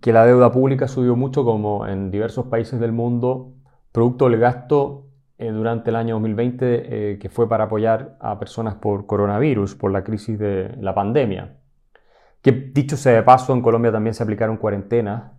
que 0.00 0.12
la 0.12 0.24
deuda 0.26 0.50
pública 0.52 0.88
subió 0.88 1.16
mucho 1.16 1.44
como 1.44 1.86
en 1.86 2.10
diversos 2.10 2.46
países 2.46 2.80
del 2.80 2.92
mundo, 2.92 3.52
producto 3.92 4.28
del 4.28 4.40
gasto 4.40 5.06
eh, 5.38 5.50
durante 5.50 5.90
el 5.90 5.96
año 5.96 6.14
2020 6.14 7.12
eh, 7.12 7.18
que 7.18 7.28
fue 7.28 7.48
para 7.48 7.64
apoyar 7.64 8.16
a 8.20 8.38
personas 8.38 8.76
por 8.76 9.06
coronavirus, 9.06 9.74
por 9.74 9.90
la 9.90 10.04
crisis 10.04 10.38
de 10.38 10.74
la 10.80 10.94
pandemia. 10.94 11.56
Que 12.40 12.52
dicho 12.52 12.96
sea 12.96 13.14
de 13.14 13.22
paso, 13.22 13.52
en 13.52 13.62
Colombia 13.62 13.92
también 13.92 14.14
se 14.14 14.22
aplicaron 14.22 14.56
cuarentenas 14.58 15.32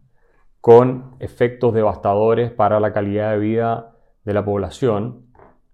con 0.60 1.16
efectos 1.20 1.74
devastadores 1.74 2.52
para 2.52 2.80
la 2.80 2.92
calidad 2.92 3.32
de 3.32 3.40
vida 3.40 3.96
de 4.24 4.34
la 4.34 4.44
población, 4.44 5.28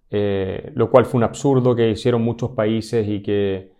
eh, 0.09 0.71
lo 0.75 0.91
cual 0.91 1.05
fue 1.05 1.19
un 1.19 1.23
absurdo 1.23 1.75
que 1.75 1.89
hicieron 1.89 2.21
muchos 2.21 2.51
países 2.51 3.07
y 3.07 3.21
que 3.21 3.71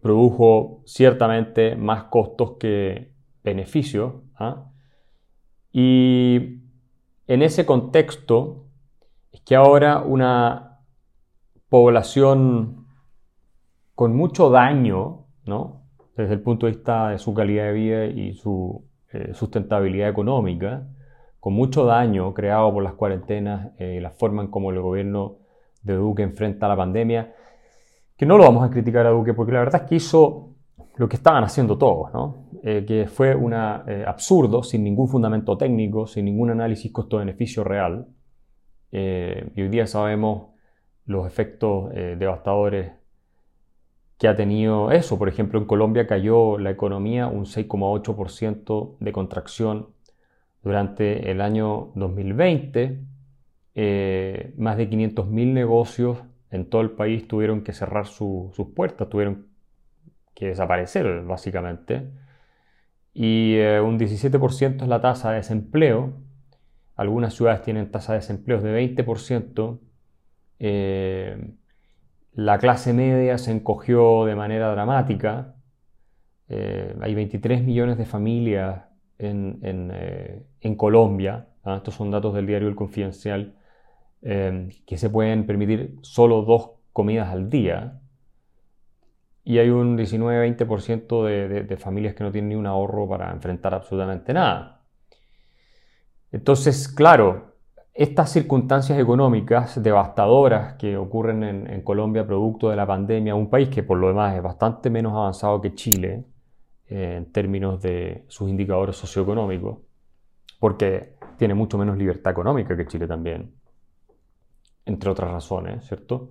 produjo 0.00 0.80
ciertamente 0.86 1.76
más 1.76 2.04
costos 2.04 2.52
que 2.58 3.09
beneficios. 3.42 4.14
¿ah? 4.36 4.70
Y 5.72 6.60
en 7.26 7.42
ese 7.42 7.64
contexto 7.66 8.66
es 9.32 9.40
que 9.42 9.56
ahora 9.56 10.00
una 10.00 10.80
población 11.68 12.86
con 13.94 14.16
mucho 14.16 14.50
daño, 14.50 15.26
¿no? 15.44 15.82
desde 16.16 16.34
el 16.34 16.40
punto 16.40 16.66
de 16.66 16.72
vista 16.72 17.10
de 17.10 17.18
su 17.18 17.32
calidad 17.32 17.64
de 17.64 17.72
vida 17.72 18.06
y 18.06 18.34
su 18.34 18.84
eh, 19.12 19.32
sustentabilidad 19.34 20.08
económica, 20.08 20.86
con 21.38 21.54
mucho 21.54 21.84
daño 21.84 22.34
creado 22.34 22.72
por 22.72 22.82
las 22.82 22.94
cuarentenas 22.94 23.72
eh, 23.78 23.98
la 24.00 24.10
forma 24.10 24.42
en 24.42 24.48
cómo 24.48 24.70
el 24.70 24.80
gobierno 24.80 25.38
de 25.82 25.94
Duque 25.94 26.22
enfrenta 26.22 26.68
la 26.68 26.76
pandemia, 26.76 27.34
que 28.16 28.26
no 28.26 28.36
lo 28.36 28.44
vamos 28.44 28.64
a 28.64 28.70
criticar 28.70 29.06
a 29.06 29.10
Duque 29.10 29.32
porque 29.32 29.52
la 29.52 29.60
verdad 29.60 29.82
es 29.82 29.88
que 29.88 29.94
hizo 29.96 30.50
lo 30.96 31.08
que 31.08 31.16
estaban 31.16 31.42
haciendo 31.42 31.78
todos, 31.78 32.12
¿no? 32.12 32.49
Eh, 32.62 32.84
que 32.86 33.06
fue 33.06 33.34
un 33.34 33.54
absurdo, 33.54 34.62
sin 34.62 34.84
ningún 34.84 35.08
fundamento 35.08 35.56
técnico, 35.56 36.06
sin 36.06 36.26
ningún 36.26 36.50
análisis 36.50 36.92
costo-beneficio 36.92 37.64
real. 37.64 38.06
y 38.92 39.62
hoy 39.62 39.68
día 39.68 39.86
sabemos 39.86 40.48
los 41.06 41.26
efectos 41.26 41.92
devastadores 41.94 42.92
que 44.20 44.28
ha 44.28 44.36
tenido 44.36 44.92
eso. 44.92 45.18
Por 45.18 45.30
ejemplo, 45.30 45.58
en 45.58 45.64
Colombia 45.64 46.06
cayó 46.06 46.58
la 46.58 46.70
economía 46.70 47.26
un 47.26 47.46
6,8% 47.46 48.98
de 49.00 49.12
contracción 49.12 49.88
durante 50.62 51.30
el 51.30 51.40
año 51.40 51.90
2020. 51.94 53.00
Eh, 53.74 54.52
más 54.58 54.76
de 54.76 54.90
500.000 54.90 55.54
negocios 55.54 56.18
en 56.50 56.68
todo 56.68 56.82
el 56.82 56.90
país 56.90 57.26
tuvieron 57.28 57.62
que 57.64 57.72
cerrar 57.72 58.06
sus 58.06 58.52
puertas, 58.76 59.08
tuvieron 59.08 59.46
que 60.34 60.48
desaparecer 60.48 61.22
básicamente. 61.22 62.10
Y 63.22 63.56
eh, 63.56 63.82
un 63.82 63.98
17% 63.98 64.80
es 64.80 64.88
la 64.88 65.02
tasa 65.02 65.28
de 65.28 65.36
desempleo. 65.36 66.14
Algunas 66.96 67.34
ciudades 67.34 67.60
tienen 67.60 67.90
tasa 67.90 68.14
de 68.14 68.20
desempleo 68.20 68.62
de 68.62 68.96
20%. 68.96 69.78
Eh, 70.58 71.52
la 72.32 72.56
clase 72.56 72.94
media 72.94 73.36
se 73.36 73.50
encogió 73.50 74.24
de 74.24 74.34
manera 74.36 74.70
dramática. 74.72 75.54
Eh, 76.48 76.96
hay 77.02 77.14
23 77.14 77.62
millones 77.62 77.98
de 77.98 78.06
familias 78.06 78.84
en, 79.18 79.60
eh, 79.92 80.46
Colombia. 80.78 81.46
¿ah? 81.62 81.76
Estos 81.76 81.96
son 81.96 82.10
datos 82.10 82.32
del 82.32 82.46
diario 82.46 82.68
El 82.68 82.74
Confidencial. 82.74 83.54
Que 84.22 84.96
se 84.96 85.10
pueden 85.10 85.44
permitir 85.44 85.96
solo 86.00 86.40
dos 86.40 86.70
comidas 86.94 87.28
al 87.28 87.50
día. 87.50 87.99
Y 89.50 89.58
hay 89.58 89.68
un 89.68 89.98
19-20% 89.98 91.24
de, 91.24 91.64
de 91.64 91.76
familias 91.76 92.14
que 92.14 92.22
no 92.22 92.30
tienen 92.30 92.50
ni 92.50 92.54
un 92.54 92.66
ahorro 92.66 93.08
para 93.08 93.32
enfrentar 93.32 93.74
absolutamente 93.74 94.32
nada. 94.32 94.82
Entonces, 96.30 96.86
claro, 96.86 97.56
estas 97.92 98.30
circunstancias 98.30 98.96
económicas 98.96 99.82
devastadoras 99.82 100.74
que 100.74 100.96
ocurren 100.96 101.42
en, 101.42 101.82
Colombia 101.82 102.24
producto 102.24 102.70
de 102.70 102.76
la 102.76 102.86
pandemia, 102.86 103.34
un 103.34 103.50
país 103.50 103.68
que 103.70 103.82
por 103.82 103.98
lo 103.98 104.06
demás 104.06 104.36
es 104.36 104.42
bastante 104.42 104.88
menos 104.88 105.14
avanzado 105.14 105.60
que 105.60 105.74
Chile 105.74 106.26
eh, 106.86 107.16
en 107.16 107.32
términos 107.32 107.82
de 107.82 108.26
sus 108.28 108.48
indicadores 108.48 108.94
socioeconómicos, 108.94 109.78
porque 110.60 111.16
tiene 111.36 111.54
mucho 111.54 111.76
menos 111.76 111.98
libertad 111.98 112.30
económica 112.30 112.76
que 112.76 112.86
Chile 112.86 113.08
también, 113.08 113.52
entre 114.86 115.10
otras 115.10 115.32
razones, 115.32 115.84
¿cierto? 115.88 116.30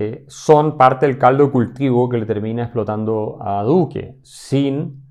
Eh, 0.00 0.24
son 0.28 0.78
parte 0.78 1.06
del 1.06 1.18
caldo 1.18 1.46
de 1.46 1.50
cultivo 1.50 2.08
que 2.08 2.18
le 2.18 2.24
termina 2.24 2.62
explotando 2.62 3.36
a 3.40 3.64
Duque, 3.64 4.14
sin 4.22 5.02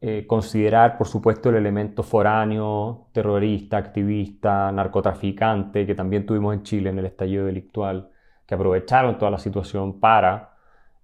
eh, 0.00 0.28
considerar, 0.28 0.96
por 0.96 1.08
supuesto, 1.08 1.48
el 1.48 1.56
elemento 1.56 2.04
foráneo, 2.04 3.08
terrorista, 3.10 3.78
activista, 3.78 4.70
narcotraficante, 4.70 5.84
que 5.84 5.96
también 5.96 6.24
tuvimos 6.24 6.54
en 6.54 6.62
Chile 6.62 6.90
en 6.90 7.00
el 7.00 7.06
estallido 7.06 7.46
delictual, 7.46 8.10
que 8.46 8.54
aprovecharon 8.54 9.18
toda 9.18 9.32
la 9.32 9.38
situación 9.38 9.98
para 9.98 10.52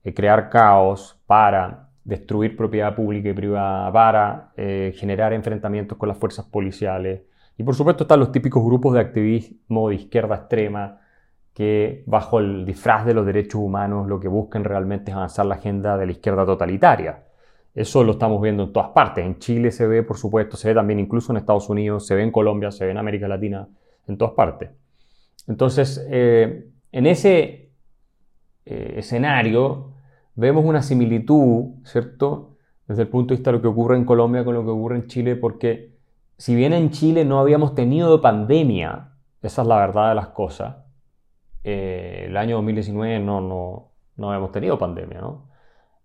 eh, 0.04 0.14
crear 0.14 0.48
caos, 0.48 1.20
para 1.26 1.88
destruir 2.04 2.56
propiedad 2.56 2.94
pública 2.94 3.30
y 3.30 3.32
privada, 3.32 3.92
para 3.92 4.52
generar 4.94 5.32
enfrentamientos 5.32 5.98
con 5.98 6.08
las 6.08 6.16
fuerzas 6.16 6.46
policiales. 6.46 7.22
Y 7.56 7.64
por 7.64 7.74
supuesto 7.74 8.04
están 8.04 8.20
los 8.20 8.30
típicos 8.30 8.64
grupos 8.64 8.94
de 8.94 9.00
activismo 9.00 9.88
de 9.88 9.96
izquierda 9.96 10.36
extrema 10.36 11.00
que 11.58 12.04
bajo 12.06 12.38
el 12.38 12.64
disfraz 12.64 13.04
de 13.04 13.14
los 13.14 13.26
derechos 13.26 13.60
humanos 13.60 14.06
lo 14.06 14.20
que 14.20 14.28
buscan 14.28 14.64
realmente 14.64 15.10
es 15.10 15.16
avanzar 15.16 15.44
la 15.44 15.56
agenda 15.56 15.98
de 15.98 16.06
la 16.06 16.12
izquierda 16.12 16.46
totalitaria 16.46 17.24
eso 17.78 18.02
lo 18.02 18.12
estamos 18.12 18.42
viendo 18.42 18.64
en 18.64 18.72
todas 18.72 18.88
partes. 18.88 19.24
En 19.24 19.38
Chile 19.38 19.70
se 19.70 19.86
ve, 19.86 20.02
por 20.02 20.16
supuesto, 20.16 20.56
se 20.56 20.66
ve 20.66 20.74
también 20.74 20.98
incluso 20.98 21.32
en 21.32 21.36
Estados 21.36 21.68
Unidos, 21.68 22.08
se 22.08 22.16
ve 22.16 22.24
en 22.24 22.32
Colombia, 22.32 22.72
se 22.72 22.84
ve 22.84 22.90
en 22.90 22.98
América 22.98 23.28
Latina, 23.28 23.68
en 24.08 24.18
todas 24.18 24.34
partes. 24.34 24.70
Entonces, 25.46 26.04
eh, 26.10 26.70
en 26.90 27.06
ese 27.06 27.70
eh, 28.64 28.94
escenario, 28.96 29.92
vemos 30.34 30.64
una 30.64 30.82
similitud, 30.82 31.84
¿cierto? 31.84 32.56
Desde 32.88 33.02
el 33.02 33.08
punto 33.08 33.32
de 33.32 33.36
vista 33.36 33.52
de 33.52 33.58
lo 33.58 33.62
que 33.62 33.68
ocurre 33.68 33.96
en 33.96 34.04
Colombia 34.04 34.44
con 34.44 34.54
lo 34.54 34.64
que 34.64 34.70
ocurre 34.70 34.96
en 34.96 35.06
Chile, 35.06 35.36
porque 35.36 35.92
si 36.36 36.56
bien 36.56 36.72
en 36.72 36.90
Chile 36.90 37.24
no 37.24 37.38
habíamos 37.38 37.76
tenido 37.76 38.20
pandemia, 38.20 39.12
esa 39.40 39.62
es 39.62 39.68
la 39.68 39.76
verdad 39.76 40.08
de 40.08 40.14
las 40.16 40.28
cosas, 40.30 40.78
eh, 41.70 42.24
el 42.28 42.36
año 42.38 42.56
2019 42.56 43.20
no, 43.20 43.42
no, 43.42 43.92
no 44.16 44.30
habíamos 44.30 44.52
tenido 44.52 44.78
pandemia, 44.78 45.20
¿no? 45.20 45.50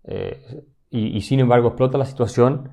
Eh, 0.04 0.66
y, 0.90 1.22
sin 1.22 1.40
embargo 1.40 1.68
explota 1.68 1.96
la 1.96 2.04
situación. 2.04 2.70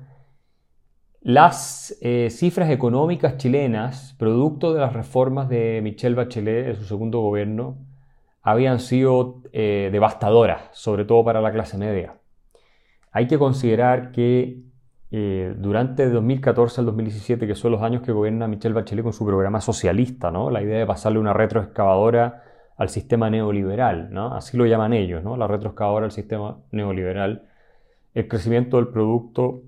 Las 1.22 1.96
eh, 2.02 2.28
cifras 2.30 2.70
económicas 2.70 3.38
chilenas, 3.38 4.14
producto 4.18 4.74
de 4.74 4.80
las 4.80 4.92
reformas 4.92 5.48
de 5.48 5.80
Michelle 5.82 6.14
Bachelet 6.14 6.68
en 6.68 6.76
su 6.76 6.84
segundo 6.84 7.20
gobierno, 7.20 7.78
habían 8.42 8.78
sido 8.78 9.40
devastadoras, 9.52 10.68
sobre 10.72 11.04
todo 11.04 11.24
para 11.24 11.40
la 11.40 11.52
clase 11.52 11.78
media. 11.78 12.18
Hay 13.10 13.26
que 13.26 13.38
considerar 13.38 14.12
que 14.12 14.62
durante 15.10 16.08
2014 16.08 16.80
al 16.80 16.86
2017, 16.86 17.46
que 17.46 17.54
son 17.54 17.72
los 17.72 17.82
años 17.82 18.02
que 18.02 18.12
gobierna 18.12 18.48
Michelle 18.48 18.74
Bachelet 18.74 19.04
con 19.04 19.12
su 19.12 19.24
programa 19.24 19.60
socialista, 19.60 20.30
¿no? 20.30 20.50
la 20.50 20.62
idea 20.62 20.78
de 20.78 20.86
pasarle 20.86 21.18
una 21.18 21.32
retroexcavadora 21.32 22.51
al 22.82 22.88
sistema 22.88 23.30
neoliberal, 23.30 24.12
¿no? 24.12 24.34
así 24.34 24.56
lo 24.56 24.66
llaman 24.66 24.92
ellos, 24.92 25.22
¿no? 25.22 25.36
la 25.36 25.46
retroexcavadora 25.46 26.06
al 26.06 26.10
sistema 26.10 26.58
neoliberal, 26.72 27.48
el 28.12 28.26
crecimiento 28.26 28.76
del 28.78 28.88
producto 28.88 29.62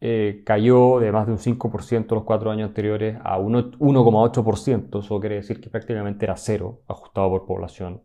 eh, 0.00 0.42
cayó 0.46 1.00
de 1.00 1.10
más 1.10 1.26
de 1.26 1.32
un 1.32 1.38
5% 1.38 2.14
los 2.14 2.22
cuatro 2.22 2.52
años 2.52 2.68
anteriores 2.68 3.18
a 3.24 3.38
1,8%, 3.40 5.00
eso 5.00 5.20
quiere 5.20 5.34
decir 5.34 5.60
que 5.60 5.68
prácticamente 5.68 6.24
era 6.26 6.36
cero 6.36 6.82
ajustado 6.86 7.28
por 7.30 7.44
población. 7.44 8.02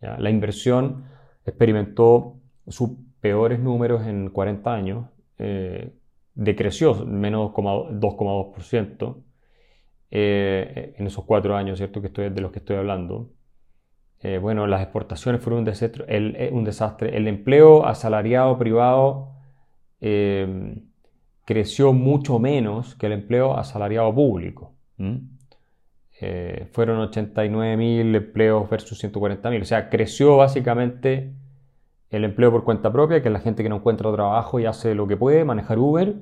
La 0.00 0.30
inversión 0.30 1.04
experimentó 1.44 2.36
sus 2.66 2.92
peores 3.20 3.60
números 3.60 4.06
en 4.06 4.30
40 4.30 4.72
años, 4.72 5.06
eh, 5.36 5.92
decreció 6.34 6.94
menos 7.04 7.52
2,2% 7.52 9.22
eh, 10.10 10.94
en 10.96 11.06
esos 11.06 11.24
cuatro 11.24 11.54
años 11.54 11.76
¿cierto? 11.76 12.00
Que 12.00 12.06
estoy, 12.06 12.30
de 12.30 12.40
los 12.40 12.52
que 12.52 12.60
estoy 12.60 12.76
hablando. 12.76 13.30
Eh, 14.20 14.38
bueno, 14.38 14.66
las 14.66 14.82
exportaciones 14.82 15.40
fueron 15.40 15.60
un 15.60 15.64
desastre, 15.64 16.04
el, 16.08 16.34
eh, 16.36 17.28
empleo 17.28 17.86
asalariado 17.86 18.58
privado 18.58 19.30
em, 20.00 20.86
creció 21.44 21.92
mucho 21.92 22.38
menos 22.38 22.94
que 22.96 23.06
el 23.06 23.12
empleo 23.12 23.56
asalariado 23.56 24.14
público. 24.14 24.74
Eh, 26.20 26.68
fueron 26.72 27.00
89.000 27.00 28.16
empleos 28.16 28.68
versus 28.68 28.98
140.000. 29.02 29.62
O 29.62 29.64
sea, 29.64 29.88
creció 29.88 30.36
básicamente 30.36 31.32
el 32.10 32.24
empleo 32.24 32.50
por 32.50 32.64
cuenta 32.64 32.92
propia, 32.92 33.22
que 33.22 33.28
es 33.28 33.32
la 33.32 33.40
gente 33.40 33.62
que 33.62 33.68
no 33.68 33.76
encuentra 33.76 34.12
trabajo 34.12 34.58
y 34.58 34.66
hace 34.66 34.94
lo 34.94 35.06
que 35.06 35.16
puede, 35.16 35.44
manejar 35.44 35.78
Uber, 35.78 36.16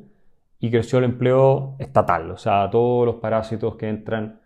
y 0.59 0.71
creció 0.71 0.99
el 0.99 1.05
empleo 1.05 1.77
estatal, 1.79 2.31
o 2.31 2.37
sea, 2.39 2.69
todos 2.71 3.07
los 3.07 3.17
parásitos 3.17 3.77
que 3.77 3.89
entran 3.89 4.41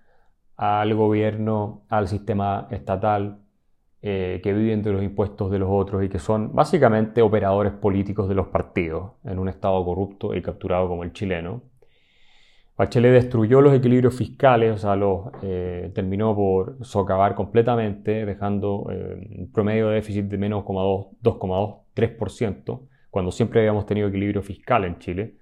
al 0.61 0.95
gobierno, 0.95 1.83
al 1.88 2.07
sistema 2.07 2.69
estatal, 2.71 3.38
eh, 4.02 4.40
que 4.43 4.52
viven 4.52 4.82
de 4.82 4.93
los 4.93 5.02
impuestos 5.02 5.50
de 5.50 5.58
los 5.58 5.71
otros 5.71 6.04
y 6.04 6.11
que 6.11 6.19
son 6.19 6.54
básicamente 6.54 7.23
operadores 7.23 7.73
políticos 7.73 8.28
de 8.28 8.34
los 8.34 8.49
partidos 8.49 9.13
en 9.25 9.39
un 9.39 9.49
estado 9.49 9.82
corrupto 9.82 10.34
y 10.34 10.43
capturado 10.43 10.87
como 10.87 11.02
el 11.02 11.15
chileno. 11.15 11.63
Bachelet 12.76 13.11
destruyó 13.11 13.63
los 13.63 13.73
equilibrios 13.73 14.15
fiscales, 14.15 14.75
o 14.75 14.78
sea, 14.78 14.97
los 14.97 15.28
eh, 15.43 15.93
terminó 15.95 16.37
por 16.37 16.76
socavar 16.84 17.34
completamente, 17.34 18.26
dejando 18.26 18.87
eh, 18.91 19.37
un 19.39 19.50
promedio 19.50 19.89
de 19.89 19.95
déficit 19.95 20.26
de 20.26 20.37
menos 20.37 20.63
2,2-3%, 20.63 22.82
cuando 23.08 23.32
siempre 23.32 23.61
habíamos 23.61 23.87
tenido 23.87 24.08
equilibrio 24.08 24.43
fiscal 24.43 24.84
en 24.84 24.99
Chile. 24.99 25.37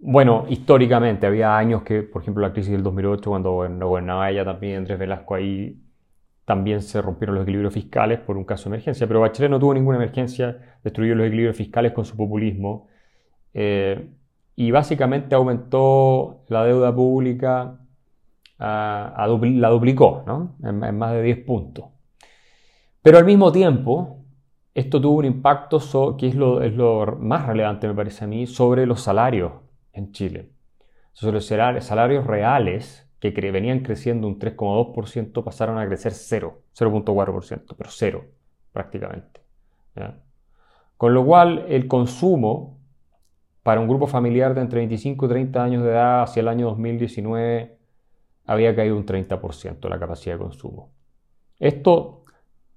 Bueno, 0.00 0.46
históricamente 0.48 1.26
había 1.26 1.56
años 1.58 1.82
que, 1.82 2.02
por 2.02 2.22
ejemplo, 2.22 2.42
la 2.42 2.52
crisis 2.52 2.70
del 2.70 2.84
2008, 2.84 3.30
cuando 3.30 3.52
gobernaba 3.52 4.30
ella 4.30 4.44
también, 4.44 4.78
Andrés 4.78 4.98
Velasco, 4.98 5.34
ahí 5.34 5.76
también 6.44 6.82
se 6.82 7.02
rompieron 7.02 7.34
los 7.34 7.42
equilibrios 7.42 7.74
fiscales 7.74 8.20
por 8.20 8.36
un 8.36 8.44
caso 8.44 8.64
de 8.70 8.76
emergencia, 8.76 9.06
pero 9.08 9.20
Bachelet 9.20 9.50
no 9.50 9.58
tuvo 9.58 9.74
ninguna 9.74 9.98
emergencia, 9.98 10.78
destruyó 10.82 11.14
los 11.14 11.26
equilibrios 11.26 11.56
fiscales 11.56 11.92
con 11.92 12.04
su 12.04 12.16
populismo 12.16 12.88
eh, 13.52 14.08
y 14.56 14.70
básicamente 14.70 15.34
aumentó 15.34 16.44
la 16.48 16.64
deuda 16.64 16.94
pública, 16.94 17.80
la 18.58 19.68
duplicó 19.70 20.24
en, 20.62 20.96
más 20.96 21.12
de 21.12 21.22
10 21.22 21.44
puntos. 21.44 21.86
Pero 23.02 23.18
al 23.18 23.24
mismo 23.24 23.52
tiempo, 23.52 24.24
esto 24.74 25.00
tuvo 25.00 25.18
un 25.18 25.24
impacto, 25.26 26.16
que 26.16 26.28
es 26.28 26.34
lo, 26.34 26.62
es 26.62 26.74
lo 26.74 27.18
más 27.20 27.46
relevante 27.46 27.88
me 27.88 27.94
parece 27.94 28.24
a 28.24 28.28
mí, 28.28 28.46
sobre 28.46 28.86
los 28.86 29.02
salarios 29.02 29.67
en 29.92 30.12
Chile. 30.12 30.50
Sobre 31.12 31.34
los 31.34 31.46
salarios 31.46 32.26
reales 32.26 33.08
que 33.20 33.30
venían 33.50 33.80
creciendo 33.80 34.28
un 34.28 34.38
3,2% 34.38 35.42
pasaron 35.42 35.78
a 35.78 35.86
crecer 35.86 36.12
0, 36.12 36.62
0.4%, 36.76 37.74
pero 37.76 37.90
0 37.90 38.24
prácticamente. 38.72 39.40
Con 40.96 41.14
lo 41.14 41.24
cual 41.24 41.66
el 41.68 41.88
consumo 41.88 42.78
para 43.62 43.80
un 43.80 43.88
grupo 43.88 44.06
familiar 44.06 44.54
de 44.54 44.60
entre 44.60 44.78
25 44.78 45.26
y 45.26 45.28
30 45.28 45.62
años 45.62 45.82
de 45.82 45.90
edad 45.90 46.22
hacia 46.22 46.40
el 46.40 46.48
año 46.48 46.66
2019 46.68 47.76
había 48.46 48.74
caído 48.74 48.96
un 48.96 49.04
30% 49.04 49.88
la 49.88 49.98
capacidad 49.98 50.36
de 50.36 50.38
consumo. 50.38 50.90
Esto 51.58 52.24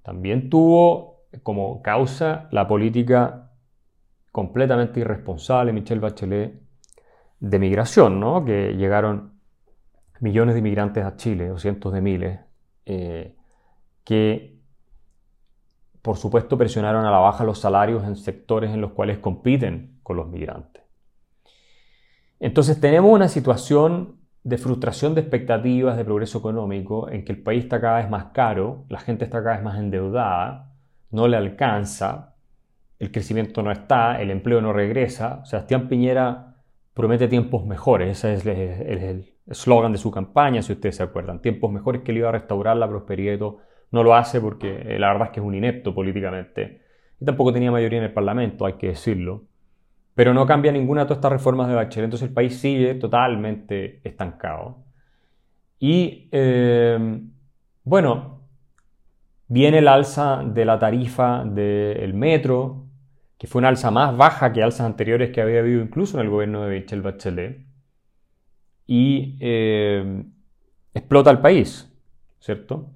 también 0.02 0.50
tuvo 0.50 1.22
como 1.44 1.82
causa 1.82 2.50
la 2.52 2.68
política 2.68 3.52
completamente 4.32 5.00
irresponsable 5.00 5.72
de 5.72 5.80
Michelle 5.80 6.02
Bachelet 6.02 6.61
de 7.42 7.60
migración, 7.60 8.20
¿no? 8.20 8.46
que 8.46 8.76
llegaron 8.78 9.34
millones 10.22 10.54
de 10.54 10.60
inmigrantes 10.60 11.04
a 11.04 11.18
Chile, 11.18 11.52
o 11.52 11.58
cientos 11.58 11.92
de 11.92 12.00
miles, 12.00 12.40
eh, 12.86 13.36
que 14.06 14.60
por 16.02 16.18
supuesto 16.18 16.58
presionaron 16.58 17.06
a 17.06 17.12
la 17.12 17.18
baja 17.18 17.44
los 17.44 17.60
salarios 17.60 18.04
en 18.06 18.16
sectores 18.16 18.72
en 18.72 18.80
los 18.80 18.92
cuales 18.92 19.18
compiten 19.18 20.00
con 20.04 20.18
los 20.18 20.30
migrantes. 20.30 20.84
Entonces 22.40 22.80
tenemos 22.80 23.12
una 23.12 23.28
situación 23.28 24.18
de 24.44 24.58
frustración 24.58 25.14
de 25.14 25.22
expectativas 25.22 25.98
de 25.98 26.06
progreso 26.06 26.40
económico 26.40 27.10
en 27.10 27.26
que 27.26 27.32
el 27.32 27.42
país 27.42 27.64
está 27.64 27.82
cada 27.82 27.98
vez 27.98 28.10
más 28.10 28.26
caro, 28.34 28.86
la 28.90 29.00
gente 29.00 29.26
está 29.26 29.44
cada 29.44 29.56
vez 29.56 29.64
más 29.64 29.78
endeudada, 29.80 30.74
no 31.12 31.28
le 31.28 31.38
alcanza, 31.38 32.36
el 33.00 33.12
crecimiento 33.12 33.64
no 33.64 33.72
está, 33.72 34.22
el 34.22 34.30
empleo 34.30 34.62
no 34.62 34.74
regresa. 34.74 35.44
Sebastián 35.46 35.88
Piñera 35.88 36.51
promete 37.02 37.28
tiempos 37.28 37.66
mejores, 37.66 38.24
ese 38.24 38.36
es 38.36 38.46
el, 38.46 39.34
eslogan 39.48 39.92
de 39.92 39.98
su 39.98 40.12
campaña, 40.12 40.62
si 40.62 40.74
ustedes 40.74 40.98
se 40.98 41.04
acuerdan, 41.04 41.42
tiempos 41.42 41.72
mejores 41.72 42.04
que 42.04 42.12
él 42.12 42.20
iba 42.20 42.30
a 42.30 42.32
restaurar 42.32 42.78
la 42.78 42.88
prosperidad. 42.88 43.40
No 43.92 44.04
lo 44.04 44.14
hace 44.14 44.40
porque 44.40 44.84
eh, 44.86 45.00
la 45.00 45.08
verdad 45.08 45.30
es 45.30 45.34
que 45.34 45.40
es 45.40 45.46
un 45.46 45.56
inepto 45.56 45.96
políticamente. 45.96 46.82
Y 47.20 47.26
tampoco 47.26 47.52
tenía 47.52 47.72
mayoría 47.72 47.98
en 47.98 48.06
el 48.06 48.14
Parlamento, 48.14 48.68
hay 48.68 48.74
que 48.74 48.90
decirlo. 48.90 49.46
Pero 50.14 50.32
no 50.36 50.46
cambia 50.46 50.72
ninguna 50.72 51.02
de 51.02 51.06
todas 51.08 51.18
estas 51.18 51.32
reformas 51.32 51.68
de 51.70 51.74
Bachelet. 51.74 52.06
Entonces 52.06 52.28
el 52.30 52.34
país 52.36 52.60
sigue 52.60 52.94
totalmente 52.94 54.00
estancado. 54.08 54.84
Y 55.80 56.30
eh, 56.32 57.20
bueno, 57.84 58.44
viene 59.48 59.80
el 59.80 59.88
alza 59.88 60.44
de 60.46 60.66
la 60.66 60.78
tarifa 60.78 61.44
del 61.46 62.14
metro, 62.14 62.81
que 63.42 63.48
fue 63.48 63.58
una 63.58 63.70
alza 63.70 63.90
más 63.90 64.16
baja 64.16 64.54
que 64.54 64.62
alzas 64.62 64.86
anteriores 64.86 65.32
que 65.32 65.42
había 65.42 65.62
habido 65.62 65.82
incluso 65.82 66.20
en 66.20 66.26
el 66.26 66.30
gobierno 66.30 66.62
de 66.62 66.80
Michel 66.80 67.02
Bachelet 67.02 67.66
y 68.86 69.36
eh, 69.40 70.26
explota 70.94 71.32
el 71.32 71.40
país, 71.40 71.92
¿cierto? 72.40 72.92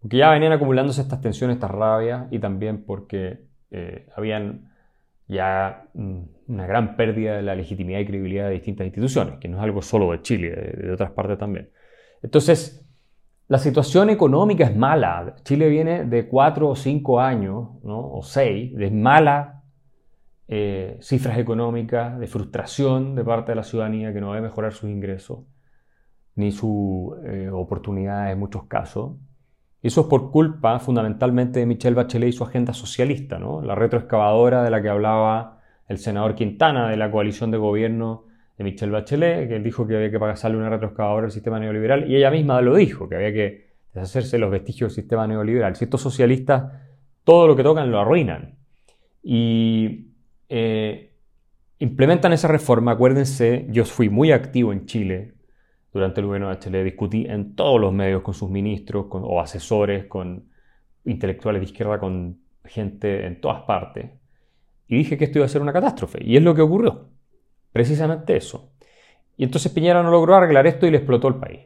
Porque 0.00 0.18
ya 0.18 0.30
venían 0.30 0.52
acumulándose 0.52 1.00
estas 1.00 1.20
tensiones, 1.20 1.56
estas 1.56 1.72
rabias 1.72 2.28
y 2.30 2.38
también 2.38 2.84
porque 2.84 3.48
eh, 3.72 4.06
habían 4.14 4.70
ya 5.26 5.88
mm, 5.94 6.20
una 6.46 6.66
gran 6.68 6.94
pérdida 6.94 7.34
de 7.34 7.42
la 7.42 7.56
legitimidad 7.56 7.98
y 7.98 8.06
credibilidad 8.06 8.46
de 8.46 8.52
distintas 8.52 8.86
instituciones, 8.86 9.40
que 9.40 9.48
no 9.48 9.56
es 9.56 9.64
algo 9.64 9.82
solo 9.82 10.12
de 10.12 10.22
Chile, 10.22 10.76
de, 10.80 10.92
otras 10.92 11.10
partes 11.10 11.38
también. 11.38 11.70
Entonces, 12.22 12.88
la 13.48 13.58
situación 13.58 14.10
económica 14.10 14.62
es 14.62 14.76
mala. 14.76 15.34
Chile 15.42 15.68
viene 15.68 16.04
de 16.04 16.28
cuatro 16.28 16.68
o 16.68 16.76
cinco 16.76 17.18
años, 17.18 17.82
¿no? 17.82 18.12
o 18.12 18.22
seis, 18.22 18.76
de 18.76 18.88
mala 18.88 19.58
eh, 20.48 20.98
cifras 21.00 21.38
económicas, 21.38 22.18
de 22.18 22.26
frustración 22.26 23.14
de 23.14 23.24
parte 23.24 23.52
de 23.52 23.56
la 23.56 23.62
ciudadanía 23.62 24.12
que 24.12 24.20
no 24.20 24.32
a 24.32 24.40
mejorar 24.40 24.72
sus 24.72 24.90
ingresos 24.90 25.40
ni 26.34 26.50
sus 26.50 27.14
eh, 27.24 27.50
oportunidades 27.52 28.32
en 28.32 28.38
muchos 28.38 28.64
casos. 28.64 29.12
Eso 29.82 30.02
es 30.02 30.06
por 30.06 30.30
culpa 30.30 30.78
fundamentalmente 30.78 31.60
de 31.60 31.66
Michelle 31.66 31.94
Bachelet 31.94 32.30
y 32.30 32.32
su 32.32 32.44
agenda 32.44 32.72
socialista, 32.72 33.38
¿no? 33.38 33.60
la 33.62 33.74
retroexcavadora 33.74 34.62
de 34.62 34.70
la 34.70 34.80
que 34.80 34.88
hablaba 34.88 35.60
el 35.88 35.98
senador 35.98 36.34
Quintana 36.34 36.88
de 36.88 36.96
la 36.96 37.10
coalición 37.10 37.50
de 37.50 37.58
gobierno 37.58 38.24
de 38.56 38.64
Michelle 38.64 38.92
Bachelet, 38.92 39.48
que 39.48 39.56
él 39.56 39.62
dijo 39.62 39.86
que 39.86 39.96
había 39.96 40.10
que 40.10 40.18
pasarle 40.18 40.56
una 40.56 40.70
retroexcavadora 40.70 41.26
al 41.26 41.32
sistema 41.32 41.58
neoliberal, 41.58 42.10
y 42.10 42.16
ella 42.16 42.30
misma 42.30 42.60
lo 42.60 42.76
dijo, 42.76 43.08
que 43.08 43.16
había 43.16 43.32
que 43.32 43.72
deshacerse 43.92 44.36
de 44.36 44.40
los 44.40 44.50
vestigios 44.50 44.94
del 44.94 45.02
sistema 45.02 45.26
neoliberal. 45.26 45.76
Si 45.76 45.84
estos 45.84 46.00
socialistas 46.00 46.72
todo 47.24 47.46
lo 47.46 47.56
que 47.56 47.62
tocan 47.62 47.90
lo 47.90 48.00
arruinan. 48.00 48.56
y 49.22 50.11
eh, 50.54 51.14
implementan 51.78 52.34
esa 52.34 52.46
reforma. 52.46 52.92
Acuérdense, 52.92 53.66
yo 53.70 53.86
fui 53.86 54.10
muy 54.10 54.32
activo 54.32 54.70
en 54.70 54.84
Chile 54.84 55.32
durante 55.94 56.20
el 56.20 56.26
gobierno 56.26 56.50
de 56.50 56.58
Chile, 56.58 56.84
discutí 56.84 57.24
en 57.26 57.56
todos 57.56 57.80
los 57.80 57.90
medios 57.90 58.20
con 58.20 58.34
sus 58.34 58.50
ministros 58.50 59.06
o 59.10 59.40
asesores, 59.40 60.04
con 60.04 60.44
intelectuales 61.06 61.60
de 61.60 61.64
izquierda, 61.64 61.98
con 61.98 62.38
gente 62.66 63.26
en 63.26 63.40
todas 63.40 63.62
partes. 63.62 64.10
Y 64.88 64.98
dije 64.98 65.16
que 65.16 65.24
esto 65.24 65.38
iba 65.38 65.46
a 65.46 65.48
ser 65.48 65.62
una 65.62 65.72
catástrofe. 65.72 66.18
Y 66.22 66.36
es 66.36 66.42
lo 66.42 66.54
que 66.54 66.60
ocurrió. 66.60 67.08
Precisamente 67.72 68.36
eso. 68.36 68.74
Y 69.38 69.44
entonces 69.44 69.72
Piñera 69.72 70.02
no 70.02 70.10
logró 70.10 70.34
arreglar 70.34 70.66
esto 70.66 70.86
y 70.86 70.90
le 70.90 70.98
explotó 70.98 71.28
el 71.28 71.36
país. 71.36 71.60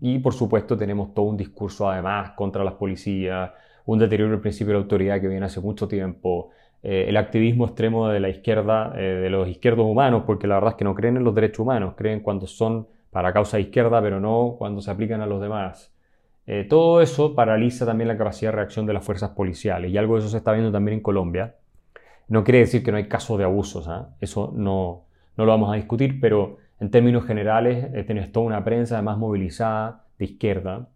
Y 0.00 0.18
por 0.20 0.32
supuesto 0.32 0.78
tenemos 0.78 1.12
todo 1.12 1.26
un 1.26 1.36
discurso 1.36 1.90
además 1.90 2.30
contra 2.30 2.64
las 2.64 2.74
policías, 2.74 3.50
un 3.84 3.98
deterioro 3.98 4.32
del 4.32 4.40
principio 4.40 4.72
de 4.72 4.78
autoridad 4.78 5.20
que 5.20 5.28
viene 5.28 5.44
hace 5.44 5.60
mucho 5.60 5.86
tiempo, 5.86 6.52
eh, 6.82 7.06
el 7.08 7.16
activismo 7.16 7.66
extremo 7.66 8.08
de 8.08 8.20
la 8.20 8.28
izquierda, 8.28 8.92
eh, 8.96 9.00
de 9.00 9.30
los 9.30 9.48
izquierdos 9.48 9.86
humanos, 9.86 10.24
porque 10.26 10.46
la 10.46 10.54
verdad 10.54 10.70
es 10.70 10.76
que 10.76 10.84
no 10.84 10.94
creen 10.94 11.16
en 11.18 11.24
los 11.24 11.34
derechos 11.34 11.60
humanos, 11.60 11.94
creen 11.96 12.20
cuando 12.20 12.46
son 12.46 12.88
para 13.10 13.32
causa 13.32 13.58
izquierda, 13.58 14.00
pero 14.00 14.20
no 14.20 14.56
cuando 14.58 14.80
se 14.80 14.90
aplican 14.90 15.20
a 15.20 15.26
los 15.26 15.40
demás. 15.40 15.92
Eh, 16.46 16.64
todo 16.68 17.00
eso 17.00 17.34
paraliza 17.34 17.84
también 17.86 18.08
la 18.08 18.16
capacidad 18.16 18.50
de 18.50 18.56
reacción 18.56 18.86
de 18.86 18.92
las 18.92 19.04
fuerzas 19.04 19.30
policiales 19.30 19.90
y 19.90 19.98
algo 19.98 20.14
de 20.14 20.20
eso 20.20 20.28
se 20.28 20.38
está 20.38 20.52
viendo 20.52 20.72
también 20.72 20.98
en 20.98 21.02
Colombia. 21.02 21.56
No 22.28 22.44
quiere 22.44 22.60
decir 22.60 22.82
que 22.82 22.90
no 22.90 22.96
hay 22.96 23.08
casos 23.08 23.38
de 23.38 23.44
abusos, 23.44 23.88
¿ah? 23.88 24.14
eso 24.20 24.52
no, 24.56 25.04
no 25.36 25.44
lo 25.44 25.50
vamos 25.52 25.72
a 25.72 25.76
discutir, 25.76 26.20
pero 26.20 26.58
en 26.80 26.90
términos 26.90 27.26
generales 27.26 27.88
eh, 27.94 28.04
tenés 28.04 28.32
toda 28.32 28.46
una 28.46 28.64
prensa 28.64 28.96
además 28.96 29.18
movilizada 29.18 30.06
de 30.18 30.24
izquierda, 30.24 30.88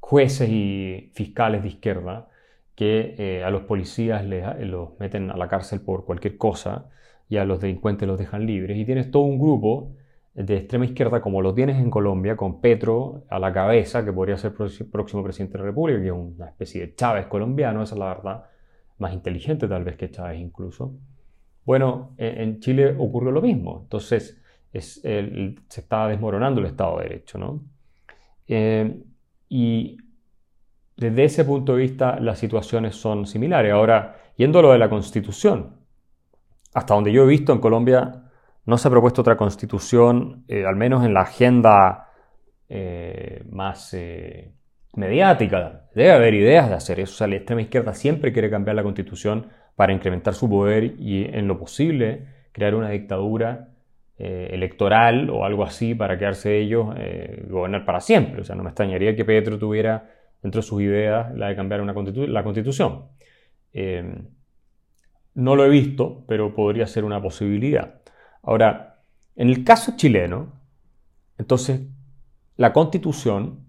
jueces 0.00 0.48
y 0.48 1.10
fiscales 1.14 1.62
de 1.62 1.68
izquierda 1.68 2.28
que 2.82 3.14
eh, 3.16 3.44
a 3.44 3.50
los 3.50 3.62
policías 3.62 4.24
los 4.24 4.98
meten 4.98 5.30
a 5.30 5.36
la 5.36 5.46
cárcel 5.46 5.82
por 5.82 6.04
cualquier 6.04 6.36
cosa 6.36 6.90
y 7.28 7.36
a 7.36 7.44
los 7.44 7.60
delincuentes 7.60 8.08
los 8.08 8.18
dejan 8.18 8.44
libres. 8.44 8.76
Y 8.76 8.84
tienes 8.84 9.12
todo 9.12 9.22
un 9.22 9.38
grupo 9.38 9.92
de 10.34 10.56
extrema 10.56 10.84
izquierda 10.84 11.20
como 11.20 11.42
lo 11.42 11.54
tienes 11.54 11.76
en 11.76 11.90
Colombia, 11.90 12.36
con 12.36 12.60
Petro 12.60 13.22
a 13.30 13.38
la 13.38 13.52
cabeza, 13.52 14.04
que 14.04 14.12
podría 14.12 14.36
ser 14.36 14.52
próximo 14.52 15.22
presidente 15.22 15.52
de 15.52 15.58
la 15.60 15.66
República, 15.66 16.00
que 16.00 16.06
es 16.06 16.12
una 16.12 16.48
especie 16.48 16.80
de 16.80 16.94
Chávez 16.96 17.26
colombiano, 17.26 17.84
esa 17.84 17.94
es 17.94 18.00
la 18.00 18.06
verdad, 18.06 18.46
más 18.98 19.12
inteligente 19.12 19.68
tal 19.68 19.84
vez 19.84 19.96
que 19.96 20.10
Chávez 20.10 20.40
incluso. 20.40 20.92
Bueno, 21.64 22.16
en 22.18 22.58
Chile 22.58 22.96
ocurrió 22.98 23.30
lo 23.30 23.40
mismo, 23.42 23.82
entonces 23.84 24.42
se 24.72 25.80
estaba 25.80 26.08
desmoronando 26.08 26.60
el 26.60 26.66
Estado 26.66 26.98
de 26.98 27.04
Derecho, 27.04 27.38
¿no? 27.38 27.62
Eh, 28.48 29.00
y 29.48 29.98
desde 30.96 31.24
ese 31.24 31.44
punto 31.44 31.74
de 31.74 31.82
vista 31.82 32.18
las 32.20 32.38
situaciones 32.38 32.96
son 32.96 33.26
similares. 33.26 33.72
Ahora, 33.72 34.16
yendo 34.36 34.58
a 34.58 34.62
lo 34.62 34.72
de 34.72 34.78
la 34.78 34.88
Constitución, 34.88 35.82
hasta 36.74 36.94
donde 36.94 37.12
yo 37.12 37.24
he 37.24 37.26
visto 37.26 37.52
en 37.52 37.60
Colombia 37.60 38.22
no 38.64 38.78
se 38.78 38.88
ha 38.88 38.90
propuesto 38.90 39.22
otra 39.22 39.36
constitución, 39.36 40.44
eh, 40.48 40.64
al 40.64 40.76
menos 40.76 41.04
en 41.04 41.14
la 41.14 41.22
agenda 41.22 42.08
eh, 42.68 43.42
más 43.50 43.92
eh, 43.94 44.52
mediática. 44.94 45.88
Debe 45.94 46.12
haber 46.12 46.34
ideas 46.34 46.68
de 46.68 46.74
hacer 46.76 47.00
eso. 47.00 47.12
O 47.12 47.16
sea, 47.16 47.26
la 47.26 47.36
extrema 47.36 47.62
izquierda 47.62 47.92
siempre 47.94 48.32
quiere 48.32 48.50
cambiar 48.50 48.76
la 48.76 48.82
constitución 48.82 49.48
para 49.74 49.92
incrementar 49.92 50.34
su 50.34 50.48
poder 50.48 50.94
y, 50.98 51.24
en 51.24 51.48
lo 51.48 51.58
posible, 51.58 52.26
crear 52.52 52.74
una 52.74 52.90
dictadura 52.90 53.68
electoral 54.18 55.30
o 55.30 55.44
algo 55.44 55.64
así 55.64 55.96
para 55.96 56.16
quedarse 56.16 56.56
ellos 56.56 56.86
gobernar 57.48 57.84
para 57.84 57.98
siempre. 57.98 58.42
O 58.42 58.44
sea, 58.44 58.54
no 58.54 58.62
me 58.62 58.68
extrañaría 58.68 59.16
que 59.16 59.24
Petro 59.24 59.58
tuviera 59.58 60.10
dentro 60.42 60.60
de 60.60 60.66
sus 60.66 60.82
ideas 60.82 61.34
la 61.34 61.48
de 61.48 61.56
cambiar 61.56 61.80
una 61.80 61.94
la 61.94 62.42
constitución. 62.44 63.08
no 65.34 65.56
lo 65.56 65.64
he 65.64 65.68
visto, 65.68 66.24
pero 66.26 66.54
podría 66.54 66.86
ser 66.86 67.04
una 67.04 67.22
posibilidad. 67.22 68.02
Ahora, 68.42 69.02
en 69.36 69.48
el 69.48 69.64
caso 69.64 69.92
chileno, 69.96 70.52
entonces, 71.38 71.80
la 72.56 72.72
constitución, 72.72 73.66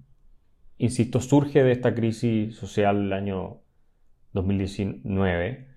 insisto, 0.78 1.22
surge 1.22 1.64
de 1.64 1.72
esta 1.72 1.96
crisis 1.96 2.56
social 2.56 3.04
del 3.04 3.14
año 3.14 3.62
2019, 4.34 5.68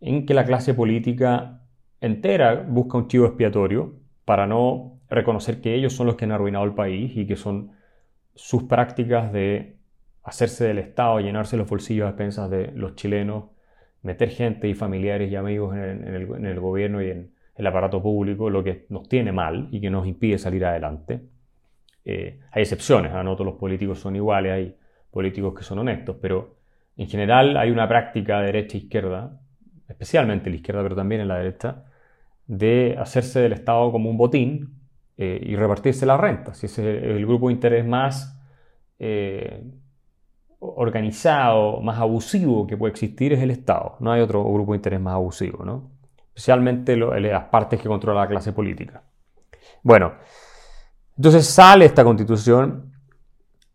en 0.00 0.26
que 0.26 0.34
la 0.34 0.44
clase 0.44 0.74
política 0.74 1.62
entera 2.00 2.54
busca 2.54 2.98
un 2.98 3.08
chivo 3.08 3.26
expiatorio 3.26 3.94
para 4.24 4.46
no 4.46 5.00
reconocer 5.08 5.60
que 5.60 5.74
ellos 5.74 5.92
son 5.92 6.06
los 6.06 6.16
que 6.16 6.24
han 6.24 6.32
arruinado 6.32 6.64
el 6.64 6.74
país 6.74 7.16
y 7.16 7.26
que 7.26 7.36
son 7.36 7.72
sus 8.34 8.64
prácticas 8.64 9.32
de 9.32 9.81
hacerse 10.22 10.66
del 10.66 10.78
Estado, 10.78 11.20
llenarse 11.20 11.56
los 11.56 11.68
bolsillos 11.68 12.06
a 12.06 12.10
expensas 12.10 12.50
de 12.50 12.72
los 12.72 12.94
chilenos, 12.94 13.50
meter 14.02 14.30
gente 14.30 14.68
y 14.68 14.74
familiares 14.74 15.30
y 15.30 15.36
amigos 15.36 15.74
en 15.76 16.04
el, 16.14 16.46
en 16.46 16.60
gobierno 16.60 17.02
y 17.02 17.10
en, 17.10 17.32
el 17.54 17.66
aparato 17.66 18.02
público, 18.02 18.50
lo 18.50 18.64
que 18.64 18.86
nos 18.88 19.08
tiene 19.08 19.32
mal 19.32 19.68
y 19.70 19.80
que 19.80 19.90
nos 19.90 20.06
impide 20.06 20.38
salir 20.38 20.64
adelante. 20.64 21.22
Eh, 22.04 22.40
hay 22.50 22.62
excepciones, 22.62 23.12
no 23.12 23.34
todos 23.34 23.46
los 23.46 23.56
políticos 23.56 24.00
son 24.00 24.16
iguales, 24.16 24.52
hay 24.52 24.76
políticos 25.10 25.54
que 25.54 25.62
son 25.62 25.78
honestos, 25.78 26.16
pero 26.20 26.56
en 26.96 27.08
general 27.08 27.56
hay 27.56 27.70
una 27.70 27.86
práctica 27.86 28.40
de 28.40 28.46
derecha 28.46 28.78
e 28.78 28.80
izquierda, 28.80 29.40
especialmente 29.88 30.50
la 30.50 30.56
izquierda, 30.56 30.82
pero 30.82 30.96
también 30.96 31.20
en 31.20 31.28
la 31.28 31.38
derecha, 31.38 31.84
de 32.46 32.96
hacerse 32.98 33.40
del 33.40 33.52
Estado 33.52 33.92
como 33.92 34.10
un 34.10 34.16
botín 34.16 34.80
eh, 35.16 35.40
y 35.42 35.54
repartirse 35.54 36.06
las 36.06 36.18
rentas. 36.18 36.58
Si 36.58 36.66
ese 36.66 36.98
es 36.98 37.04
el 37.04 37.26
grupo 37.26 37.48
de 37.48 37.54
interés 37.54 37.86
más 37.86 38.40
eh, 38.98 39.62
organizado, 40.62 41.80
más 41.80 41.98
abusivo 41.98 42.66
que 42.66 42.76
puede 42.76 42.92
existir, 42.92 43.32
es 43.32 43.40
el 43.40 43.50
Estado. 43.50 43.96
No 44.00 44.12
hay 44.12 44.20
otro 44.20 44.44
grupo 44.44 44.72
de 44.72 44.76
interés 44.76 45.00
más 45.00 45.14
abusivo, 45.14 45.64
¿no? 45.64 45.90
especialmente 46.34 46.96
las 46.96 47.44
partes 47.44 47.80
que 47.80 47.88
controla 47.88 48.22
la 48.22 48.28
clase 48.28 48.52
política. 48.52 49.02
Bueno, 49.82 50.14
entonces 51.16 51.46
sale 51.46 51.84
esta 51.84 52.04
constitución 52.04 52.92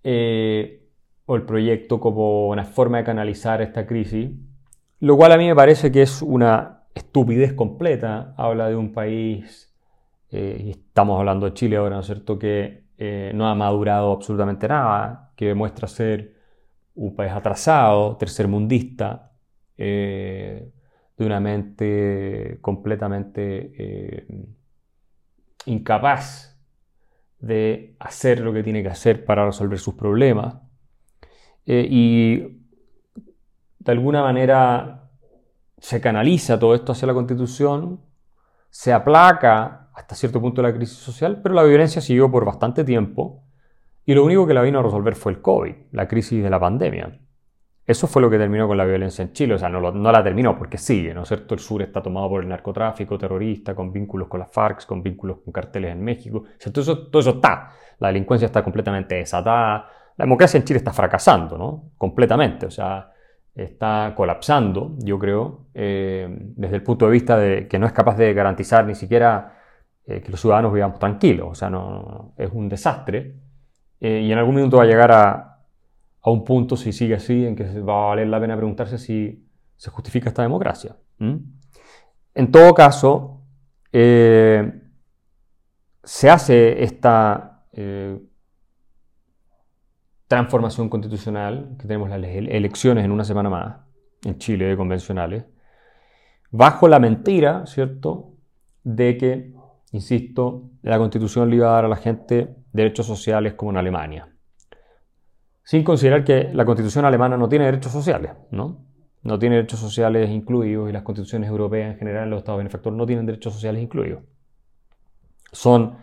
eh, 0.03 0.89
o 1.27 1.35
el 1.35 1.43
proyecto 1.43 1.99
como 1.99 2.49
una 2.49 2.65
forma 2.65 2.97
de 2.97 3.03
canalizar 3.03 3.61
esta 3.61 3.85
crisis, 3.85 4.31
lo 4.99 5.15
cual 5.17 5.33
a 5.33 5.37
mí 5.37 5.47
me 5.47 5.55
parece 5.55 5.91
que 5.91 6.01
es 6.01 6.21
una 6.23 6.85
estupidez 6.95 7.53
completa. 7.53 8.33
Habla 8.37 8.69
de 8.69 8.75
un 8.75 8.91
país, 8.91 9.71
eh, 10.31 10.71
estamos 10.71 11.19
hablando 11.19 11.45
de 11.45 11.53
Chile 11.53 11.77
ahora, 11.77 11.95
¿no 11.95 12.01
es 12.01 12.07
cierto?, 12.07 12.39
que 12.39 12.85
eh, 12.97 13.31
no 13.35 13.47
ha 13.47 13.53
madurado 13.53 14.11
absolutamente 14.13 14.67
nada, 14.67 15.31
que 15.35 15.45
demuestra 15.45 15.87
ser 15.87 16.36
un 16.97 17.15
país 17.15 17.31
atrasado, 17.31 18.17
tercermundista, 18.17 19.31
de 21.17 21.25
una 21.25 21.39
mente 21.39 22.59
completamente 22.61 23.73
eh, 23.77 24.45
incapaz 25.65 26.55
de 27.39 27.95
hacer 27.99 28.39
lo 28.39 28.53
que 28.53 28.63
tiene 28.63 28.83
que 28.83 28.89
hacer 28.89 29.25
para 29.25 29.45
resolver 29.45 29.79
sus 29.79 29.95
problemas. 29.95 30.57
Eh, 31.65 31.87
y 31.89 32.37
de 33.79 33.91
alguna 33.91 34.21
manera 34.21 35.09
se 35.77 35.99
canaliza 35.99 36.59
todo 36.59 36.75
esto 36.75 36.91
hacia 36.91 37.07
la 37.07 37.13
constitución, 37.13 38.01
se 38.69 38.93
aplaca 38.93 39.89
hasta 39.93 40.15
cierto 40.15 40.39
punto 40.39 40.61
la 40.61 40.73
crisis 40.73 40.97
social, 40.97 41.41
pero 41.41 41.55
la 41.55 41.63
violencia 41.63 42.01
siguió 42.01 42.29
por 42.29 42.45
bastante 42.45 42.83
tiempo 42.83 43.43
y 44.07 44.15
lo 44.15 44.23
único 44.23 44.47
que 44.47 44.53
la 44.53 44.61
vino 44.61 44.79
a 44.79 44.83
resolver 44.83 45.15
fue 45.15 45.33
el 45.33 45.41
COVID, 45.41 45.75
la 45.91 46.07
crisis 46.07 46.41
de 46.41 46.49
la 46.49 46.57
pandemia. 46.57 47.19
Eso 47.85 48.07
fue 48.07 48.21
lo 48.21 48.29
que 48.29 48.37
terminó 48.37 48.65
con 48.65 48.77
la 48.77 48.85
violencia 48.85 49.21
en 49.21 49.33
Chile, 49.33 49.55
o 49.55 49.57
sea, 49.57 49.67
no, 49.67 49.81
la 49.91 50.23
terminó 50.23 50.57
porque 50.57 50.77
sigue, 50.77 51.13
¿no 51.13 51.23
es 51.23 51.27
cierto? 51.27 51.53
El 51.53 51.59
sur 51.59 51.81
está 51.81 52.01
tomado 52.01 52.29
por 52.29 52.41
el 52.41 52.47
narcotráfico 52.47 53.17
terrorista, 53.17 53.75
con 53.75 53.91
vínculos 53.91 54.29
con 54.29 54.39
las 54.39 54.49
FARC, 54.49 54.85
con 54.85 55.03
vínculos 55.03 55.39
con 55.43 55.51
carteles 55.51 55.91
en 55.91 56.01
México, 56.01 56.37
o 56.37 56.45
sea, 56.57 56.71
todo, 56.71 56.83
eso, 56.83 57.07
todo 57.09 57.19
eso 57.19 57.31
está, 57.31 57.73
la 57.99 58.07
delincuencia 58.07 58.45
está 58.45 58.63
completamente 58.63 59.15
desatada, 59.15 59.89
la 60.15 60.25
democracia 60.25 60.57
en 60.57 60.63
Chile 60.63 60.77
está 60.77 60.93
fracasando, 60.93 61.57
¿no? 61.57 61.91
Completamente, 61.97 62.65
o 62.65 62.71
sea, 62.71 63.11
está 63.53 64.13
colapsando, 64.15 64.95
yo 64.99 65.19
creo, 65.19 65.65
eh, 65.73 66.29
desde 66.55 66.77
el 66.77 66.83
punto 66.83 67.07
de 67.07 67.11
vista 67.11 67.37
de 67.37 67.67
que 67.67 67.77
no 67.77 67.85
es 67.85 67.91
capaz 67.91 68.15
de 68.15 68.33
garantizar 68.33 68.85
ni 68.85 68.95
siquiera 68.95 69.57
eh, 70.05 70.21
que 70.21 70.31
los 70.31 70.39
ciudadanos 70.39 70.71
vivamos 70.71 70.97
tranquilos, 70.97 71.49
o 71.51 71.55
sea, 71.55 71.69
no, 71.69 72.33
es 72.37 72.49
un 72.53 72.69
desastre, 72.69 73.46
eh, 73.99 74.21
y 74.21 74.31
en 74.31 74.37
algún 74.37 74.55
momento 74.55 74.77
va 74.77 74.83
a 74.83 74.87
llegar 74.87 75.11
a, 75.11 75.59
a 76.21 76.29
un 76.29 76.43
punto, 76.43 76.75
si 76.75 76.91
sigue 76.91 77.15
así, 77.15 77.45
en 77.45 77.55
que 77.55 77.79
va 77.79 78.03
a 78.03 78.07
valer 78.07 78.27
la 78.27 78.39
pena 78.39 78.55
preguntarse 78.55 78.97
si 78.97 79.47
se 79.75 79.89
justifica 79.91 80.29
esta 80.29 80.41
democracia. 80.41 80.97
En 81.19 82.51
todo 82.51 82.73
caso, 82.73 83.43
eh, 83.91 84.81
se 86.03 86.29
hace 86.29 86.83
esta 86.83 87.65
eh, 87.71 88.19
transformación 90.27 90.89
constitucional, 90.89 91.75
que 91.79 91.87
tenemos 91.87 92.09
las 92.09 92.19
elecciones 92.21 93.05
en 93.05 93.11
una 93.11 93.23
semana 93.23 93.49
más, 93.49 93.77
en 94.23 94.37
Chile, 94.37 94.65
de 94.65 94.77
convencionales, 94.77 95.45
bajo 96.51 96.87
la 96.87 96.99
mentira, 96.99 97.65
¿cierto?, 97.65 98.33
de 98.83 99.17
que, 99.17 99.53
insisto, 99.91 100.69
la 100.81 100.97
constitución 100.97 101.49
le 101.49 101.57
iba 101.57 101.69
a 101.69 101.73
dar 101.73 101.85
a 101.85 101.89
la 101.89 101.97
gente 101.97 102.55
derechos 102.77 103.05
sociales 103.05 103.53
como 103.55 103.71
en 103.71 103.77
Alemania 103.77 104.29
sin 105.67 105.83
considerar 105.83 106.23
que 106.23 106.49
la 106.53 106.63
constitución 106.63 107.03
alemana 107.03 107.35
no 107.35 107.49
tiene 107.49 107.65
derechos 107.65 107.91
sociales, 107.91 108.31
¿no? 108.51 108.85
no 109.23 109.37
tiene 109.37 109.57
derechos 109.57 109.81
sociales 109.81 110.29
incluidos 110.29 110.89
y 110.89 110.93
las 110.93 111.03
constituciones 111.03 111.49
europeas 111.49 111.91
en 111.91 111.99
general, 111.99 112.29
los 112.29 112.37
estados 112.37 112.59
benefactores 112.59 112.97
no 112.97 113.05
tienen 113.05 113.25
derechos 113.25 113.53
sociales 113.53 113.83
incluidos. 113.83 114.23
Son 115.51 115.97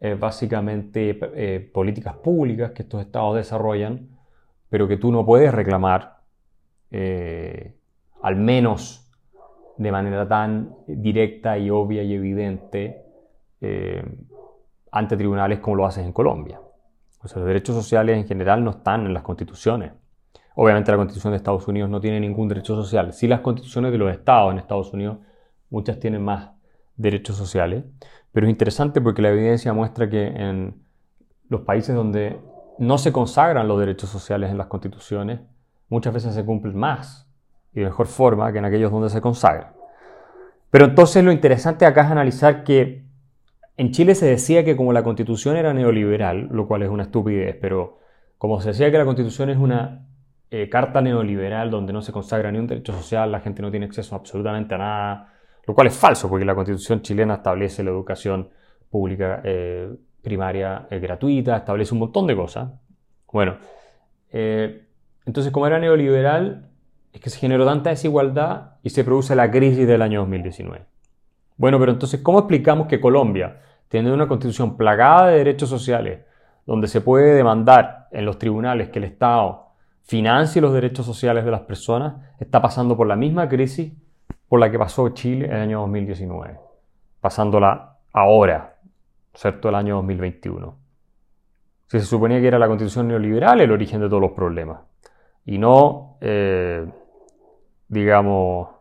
eh, 0.00 0.16
básicamente 0.20 1.18
eh, 1.34 1.60
políticas 1.72 2.16
públicas 2.16 2.72
que 2.72 2.82
estos 2.82 3.00
estados 3.00 3.36
desarrollan, 3.36 4.06
pero 4.68 4.86
que 4.86 4.98
tú 4.98 5.10
no 5.10 5.24
puedes 5.24 5.50
reclamar, 5.54 6.18
eh, 6.90 7.76
al 8.20 8.36
menos 8.36 9.10
de 9.78 9.92
manera 9.92 10.28
tan 10.28 10.76
directa 10.86 11.56
y 11.56 11.70
obvia 11.70 12.02
y 12.02 12.12
evidente, 12.12 13.06
ante 14.92 15.16
tribunales 15.16 15.60
como 15.60 15.76
lo 15.76 15.86
haces 15.86 16.04
en 16.04 16.12
Colombia. 16.12 16.60
O 17.22 17.28
sea, 17.28 17.38
los 17.38 17.46
derechos 17.46 17.74
sociales 17.74 18.16
en 18.16 18.26
general 18.26 18.64
no 18.64 18.70
están 18.70 19.06
en 19.06 19.14
las 19.14 19.22
constituciones. 19.22 19.92
Obviamente 20.54 20.90
la 20.90 20.96
constitución 20.96 21.32
de 21.32 21.36
Estados 21.36 21.68
Unidos 21.68 21.90
no 21.90 22.00
tiene 22.00 22.18
ningún 22.20 22.48
derecho 22.48 22.74
social. 22.74 23.12
Sí 23.12 23.28
las 23.28 23.40
constituciones 23.40 23.92
de 23.92 23.98
los 23.98 24.10
estados 24.10 24.52
en 24.52 24.58
Estados 24.58 24.92
Unidos, 24.92 25.18
muchas 25.68 25.98
tienen 25.98 26.22
más 26.22 26.50
derechos 26.96 27.36
sociales. 27.36 27.84
Pero 28.32 28.46
es 28.46 28.50
interesante 28.50 29.00
porque 29.00 29.22
la 29.22 29.30
evidencia 29.30 29.72
muestra 29.72 30.08
que 30.08 30.26
en 30.26 30.82
los 31.48 31.62
países 31.62 31.94
donde 31.94 32.40
no 32.78 32.98
se 32.98 33.12
consagran 33.12 33.68
los 33.68 33.78
derechos 33.78 34.08
sociales 34.08 34.50
en 34.50 34.58
las 34.58 34.68
constituciones, 34.68 35.40
muchas 35.88 36.14
veces 36.14 36.34
se 36.34 36.44
cumplen 36.44 36.76
más 36.76 37.28
y 37.72 37.80
de 37.80 37.86
mejor 37.86 38.06
forma 38.06 38.50
que 38.52 38.58
en 38.58 38.64
aquellos 38.64 38.90
donde 38.90 39.10
se 39.10 39.20
consagran. 39.20 39.72
Pero 40.70 40.86
entonces 40.86 41.24
lo 41.24 41.32
interesante 41.32 41.84
acá 41.84 42.02
es 42.02 42.10
analizar 42.10 42.64
que 42.64 43.04
en 43.76 43.92
Chile 43.92 44.14
se 44.14 44.26
decía 44.26 44.64
que 44.64 44.76
como 44.76 44.92
la 44.92 45.02
constitución 45.02 45.56
era 45.56 45.72
neoliberal, 45.72 46.48
lo 46.50 46.66
cual 46.66 46.82
es 46.82 46.90
una 46.90 47.04
estupidez, 47.04 47.56
pero 47.60 47.98
como 48.38 48.60
se 48.60 48.70
decía 48.70 48.90
que 48.90 48.98
la 48.98 49.04
constitución 49.04 49.50
es 49.50 49.58
una 49.58 50.06
eh, 50.50 50.68
carta 50.68 51.00
neoliberal 51.00 51.70
donde 51.70 51.92
no 51.92 52.02
se 52.02 52.12
consagra 52.12 52.50
ni 52.50 52.58
un 52.58 52.66
derecho 52.66 52.92
social, 52.92 53.30
la 53.32 53.40
gente 53.40 53.62
no 53.62 53.70
tiene 53.70 53.86
acceso 53.86 54.14
absolutamente 54.16 54.74
a 54.74 54.78
nada, 54.78 55.32
lo 55.66 55.74
cual 55.74 55.86
es 55.86 55.96
falso 55.96 56.28
porque 56.28 56.44
la 56.44 56.54
constitución 56.54 57.02
chilena 57.02 57.34
establece 57.34 57.82
la 57.82 57.90
educación 57.90 58.50
pública 58.90 59.40
eh, 59.44 59.90
primaria 60.22 60.86
eh, 60.90 60.98
gratuita, 60.98 61.56
establece 61.56 61.94
un 61.94 62.00
montón 62.00 62.26
de 62.26 62.36
cosas. 62.36 62.70
Bueno, 63.32 63.56
eh, 64.32 64.86
entonces 65.26 65.52
como 65.52 65.66
era 65.66 65.78
neoliberal, 65.78 66.70
es 67.12 67.20
que 67.20 67.30
se 67.30 67.38
generó 67.38 67.64
tanta 67.64 67.90
desigualdad 67.90 68.76
y 68.82 68.90
se 68.90 69.04
produce 69.04 69.34
la 69.34 69.50
crisis 69.50 69.86
del 69.86 70.02
año 70.02 70.20
2019. 70.20 70.86
Bueno, 71.60 71.78
pero 71.78 71.92
entonces, 71.92 72.22
¿cómo 72.22 72.38
explicamos 72.38 72.86
que 72.86 73.02
Colombia, 73.02 73.60
teniendo 73.88 74.14
una 74.14 74.26
constitución 74.26 74.78
plagada 74.78 75.26
de 75.26 75.36
derechos 75.36 75.68
sociales, 75.68 76.20
donde 76.64 76.88
se 76.88 77.02
puede 77.02 77.34
demandar 77.34 78.08
en 78.12 78.24
los 78.24 78.38
tribunales 78.38 78.88
que 78.88 78.98
el 78.98 79.04
Estado 79.04 79.66
financie 80.00 80.62
los 80.62 80.72
derechos 80.72 81.04
sociales 81.04 81.44
de 81.44 81.50
las 81.50 81.60
personas, 81.60 82.14
está 82.38 82.62
pasando 82.62 82.96
por 82.96 83.06
la 83.06 83.14
misma 83.14 83.46
crisis 83.46 83.92
por 84.48 84.58
la 84.58 84.70
que 84.70 84.78
pasó 84.78 85.10
Chile 85.10 85.48
en 85.48 85.52
el 85.52 85.60
año 85.60 85.80
2019, 85.80 86.58
pasándola 87.20 87.98
ahora, 88.14 88.78
¿cierto? 89.34 89.68
El 89.68 89.74
año 89.74 89.96
2021. 89.96 90.78
Si 91.88 92.00
se 92.00 92.06
suponía 92.06 92.40
que 92.40 92.48
era 92.48 92.58
la 92.58 92.68
constitución 92.68 93.08
neoliberal 93.08 93.60
el 93.60 93.70
origen 93.70 94.00
de 94.00 94.08
todos 94.08 94.22
los 94.22 94.32
problemas 94.32 94.80
y 95.44 95.58
no, 95.58 96.16
eh, 96.22 96.90
digamos, 97.86 98.79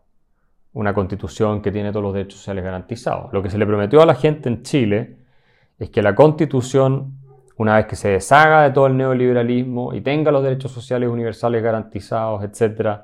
una 0.79 0.93
constitución 0.93 1.61
que 1.61 1.73
tiene 1.73 1.91
todos 1.91 2.03
los 2.03 2.13
derechos 2.13 2.37
sociales 2.37 2.63
garantizados. 2.63 3.33
Lo 3.33 3.43
que 3.43 3.49
se 3.49 3.57
le 3.57 3.65
prometió 3.65 4.01
a 4.01 4.05
la 4.05 4.15
gente 4.15 4.47
en 4.47 4.63
Chile 4.63 5.17
es 5.77 5.89
que 5.89 6.01
la 6.01 6.15
constitución, 6.15 7.17
una 7.57 7.75
vez 7.75 7.85
que 7.85 7.97
se 7.97 8.07
deshaga 8.07 8.63
de 8.63 8.71
todo 8.71 8.87
el 8.87 8.95
neoliberalismo 8.95 9.93
y 9.93 9.99
tenga 9.99 10.31
los 10.31 10.41
derechos 10.41 10.71
sociales 10.71 11.09
universales 11.09 11.61
garantizados, 11.61 12.45
etc., 12.45 13.01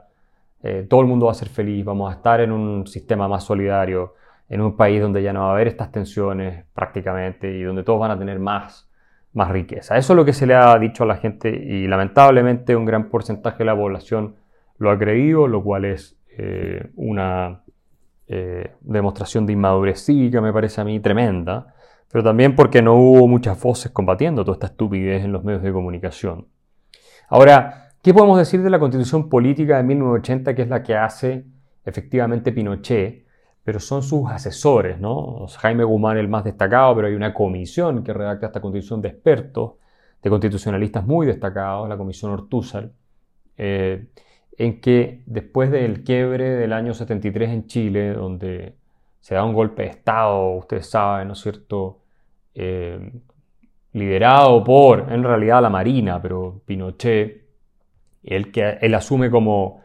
eh, 0.63 0.87
todo 0.89 1.01
el 1.01 1.07
mundo 1.07 1.25
va 1.25 1.33
a 1.33 1.35
ser 1.35 1.49
feliz, 1.49 1.83
vamos 1.83 2.09
a 2.09 2.15
estar 2.15 2.39
en 2.39 2.53
un 2.53 2.87
sistema 2.87 3.27
más 3.27 3.43
solidario, 3.43 4.13
en 4.47 4.61
un 4.61 4.77
país 4.77 5.01
donde 5.01 5.21
ya 5.21 5.33
no 5.33 5.41
va 5.41 5.49
a 5.49 5.51
haber 5.51 5.67
estas 5.67 5.91
tensiones 5.91 6.63
prácticamente 6.73 7.51
y 7.51 7.61
donde 7.61 7.83
todos 7.83 7.99
van 7.99 8.11
a 8.11 8.17
tener 8.17 8.39
más, 8.39 8.89
más 9.33 9.51
riqueza. 9.51 9.97
Eso 9.97 10.13
es 10.13 10.17
lo 10.17 10.23
que 10.23 10.31
se 10.31 10.47
le 10.47 10.55
ha 10.55 10.79
dicho 10.79 11.03
a 11.03 11.07
la 11.07 11.17
gente 11.17 11.49
y 11.49 11.87
lamentablemente 11.87 12.73
un 12.77 12.85
gran 12.85 13.09
porcentaje 13.09 13.59
de 13.59 13.65
la 13.65 13.75
población 13.75 14.35
lo 14.77 14.91
ha 14.91 14.97
creído, 14.97 15.47
lo 15.49 15.61
cual 15.61 15.83
es 15.83 16.17
eh, 16.37 16.91
una 16.95 17.63
eh, 18.27 18.75
demostración 18.81 19.45
de 19.45 19.53
inmadurez 19.53 20.03
cívica, 20.03 20.41
me 20.41 20.53
parece 20.53 20.81
a 20.81 20.83
mí 20.83 20.99
tremenda, 20.99 21.73
pero 22.11 22.23
también 22.23 22.55
porque 22.55 22.81
no 22.81 22.95
hubo 22.95 23.27
muchas 23.27 23.61
voces 23.61 23.91
combatiendo 23.91 24.43
toda 24.43 24.55
esta 24.55 24.67
estupidez 24.67 25.23
en 25.23 25.31
los 25.31 25.43
medios 25.43 25.63
de 25.63 25.71
comunicación. 25.71 26.47
Ahora, 27.29 27.85
¿Qué 28.05 28.13
podemos 28.13 28.37
decir 28.37 28.61
de 28.61 28.69
la 28.69 28.77
constitución 28.77 29.29
política 29.29 29.77
de 29.77 29.83
1980, 29.83 30.53
que 30.53 30.61
es 30.61 30.69
la 30.69 30.83
que 30.83 30.95
hace 30.95 31.43
efectivamente 31.83 32.51
Pinochet, 32.51 33.25
pero 33.63 33.79
son 33.79 34.03
sus 34.03 34.29
asesores, 34.29 34.99
¿no? 34.99 35.47
Jaime 35.57 35.83
Guzmán 35.83 36.19
el 36.19 36.27
más 36.27 36.43
destacado, 36.43 36.93
pero 36.95 37.07
hay 37.07 37.15
una 37.15 37.33
comisión 37.33 38.03
que 38.03 38.13
redacta 38.13 38.45
esta 38.45 38.61
constitución 38.61 39.01
de 39.01 39.07
expertos, 39.07 39.77
de 40.21 40.29
constitucionalistas 40.29 41.03
muy 41.03 41.25
destacados, 41.25 41.89
la 41.89 41.97
comisión 41.97 42.31
Ortúzar, 42.31 42.91
eh, 43.57 44.05
en 44.57 44.79
que 44.81 45.21
después 45.25 45.71
del 45.71 46.03
quiebre 46.03 46.51
del 46.51 46.73
año 46.73 46.93
73 46.93 47.49
en 47.49 47.67
Chile, 47.67 48.13
donde 48.13 48.75
se 49.19 49.35
da 49.35 49.43
un 49.43 49.53
golpe 49.53 49.83
de 49.83 49.89
Estado, 49.89 50.51
ustedes 50.55 50.89
saben, 50.89 51.27
¿no 51.27 51.33
es 51.33 51.39
cierto?, 51.39 52.01
eh, 52.53 53.11
liderado 53.93 54.63
por, 54.63 55.11
en 55.11 55.23
realidad, 55.23 55.61
la 55.61 55.69
Marina, 55.69 56.21
pero 56.21 56.61
Pinochet, 56.65 57.45
él, 58.23 58.51
que, 58.51 58.77
él 58.81 58.93
asume 58.93 59.29
como 59.29 59.81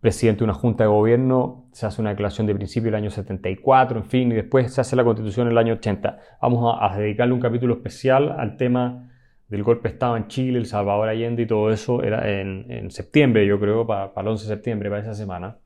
presidente 0.00 0.40
de 0.40 0.44
una 0.44 0.54
junta 0.54 0.84
de 0.84 0.88
gobierno, 0.88 1.66
se 1.72 1.86
hace 1.86 2.00
una 2.00 2.10
declaración 2.10 2.46
de 2.46 2.54
principio 2.54 2.88
el 2.88 2.94
año 2.94 3.10
74, 3.10 3.98
en 3.98 4.04
fin, 4.04 4.32
y 4.32 4.34
después 4.34 4.72
se 4.72 4.80
hace 4.80 4.96
la 4.96 5.04
constitución 5.04 5.46
en 5.46 5.52
el 5.52 5.58
año 5.58 5.74
80. 5.74 6.18
Vamos 6.40 6.76
a, 6.80 6.96
dedicarle 6.96 7.34
un 7.34 7.40
capítulo 7.40 7.74
especial 7.74 8.34
al 8.38 8.56
tema 8.56 9.09
del 9.50 9.62
golpe 9.62 9.88
de 9.88 9.94
Estado 9.94 10.16
en 10.16 10.28
Chile, 10.28 10.58
El 10.58 10.66
Salvador 10.66 11.08
Allende 11.08 11.42
y 11.42 11.46
todo 11.46 11.70
eso, 11.70 12.02
era 12.02 12.40
en, 12.40 12.90
septiembre, 12.90 13.46
yo 13.46 13.60
creo, 13.60 13.86
para, 13.86 14.12
el 14.16 14.28
11 14.28 14.44
de 14.44 14.54
septiembre, 14.54 14.88
para 14.88 15.02
esa 15.02 15.14
semana, 15.14 15.58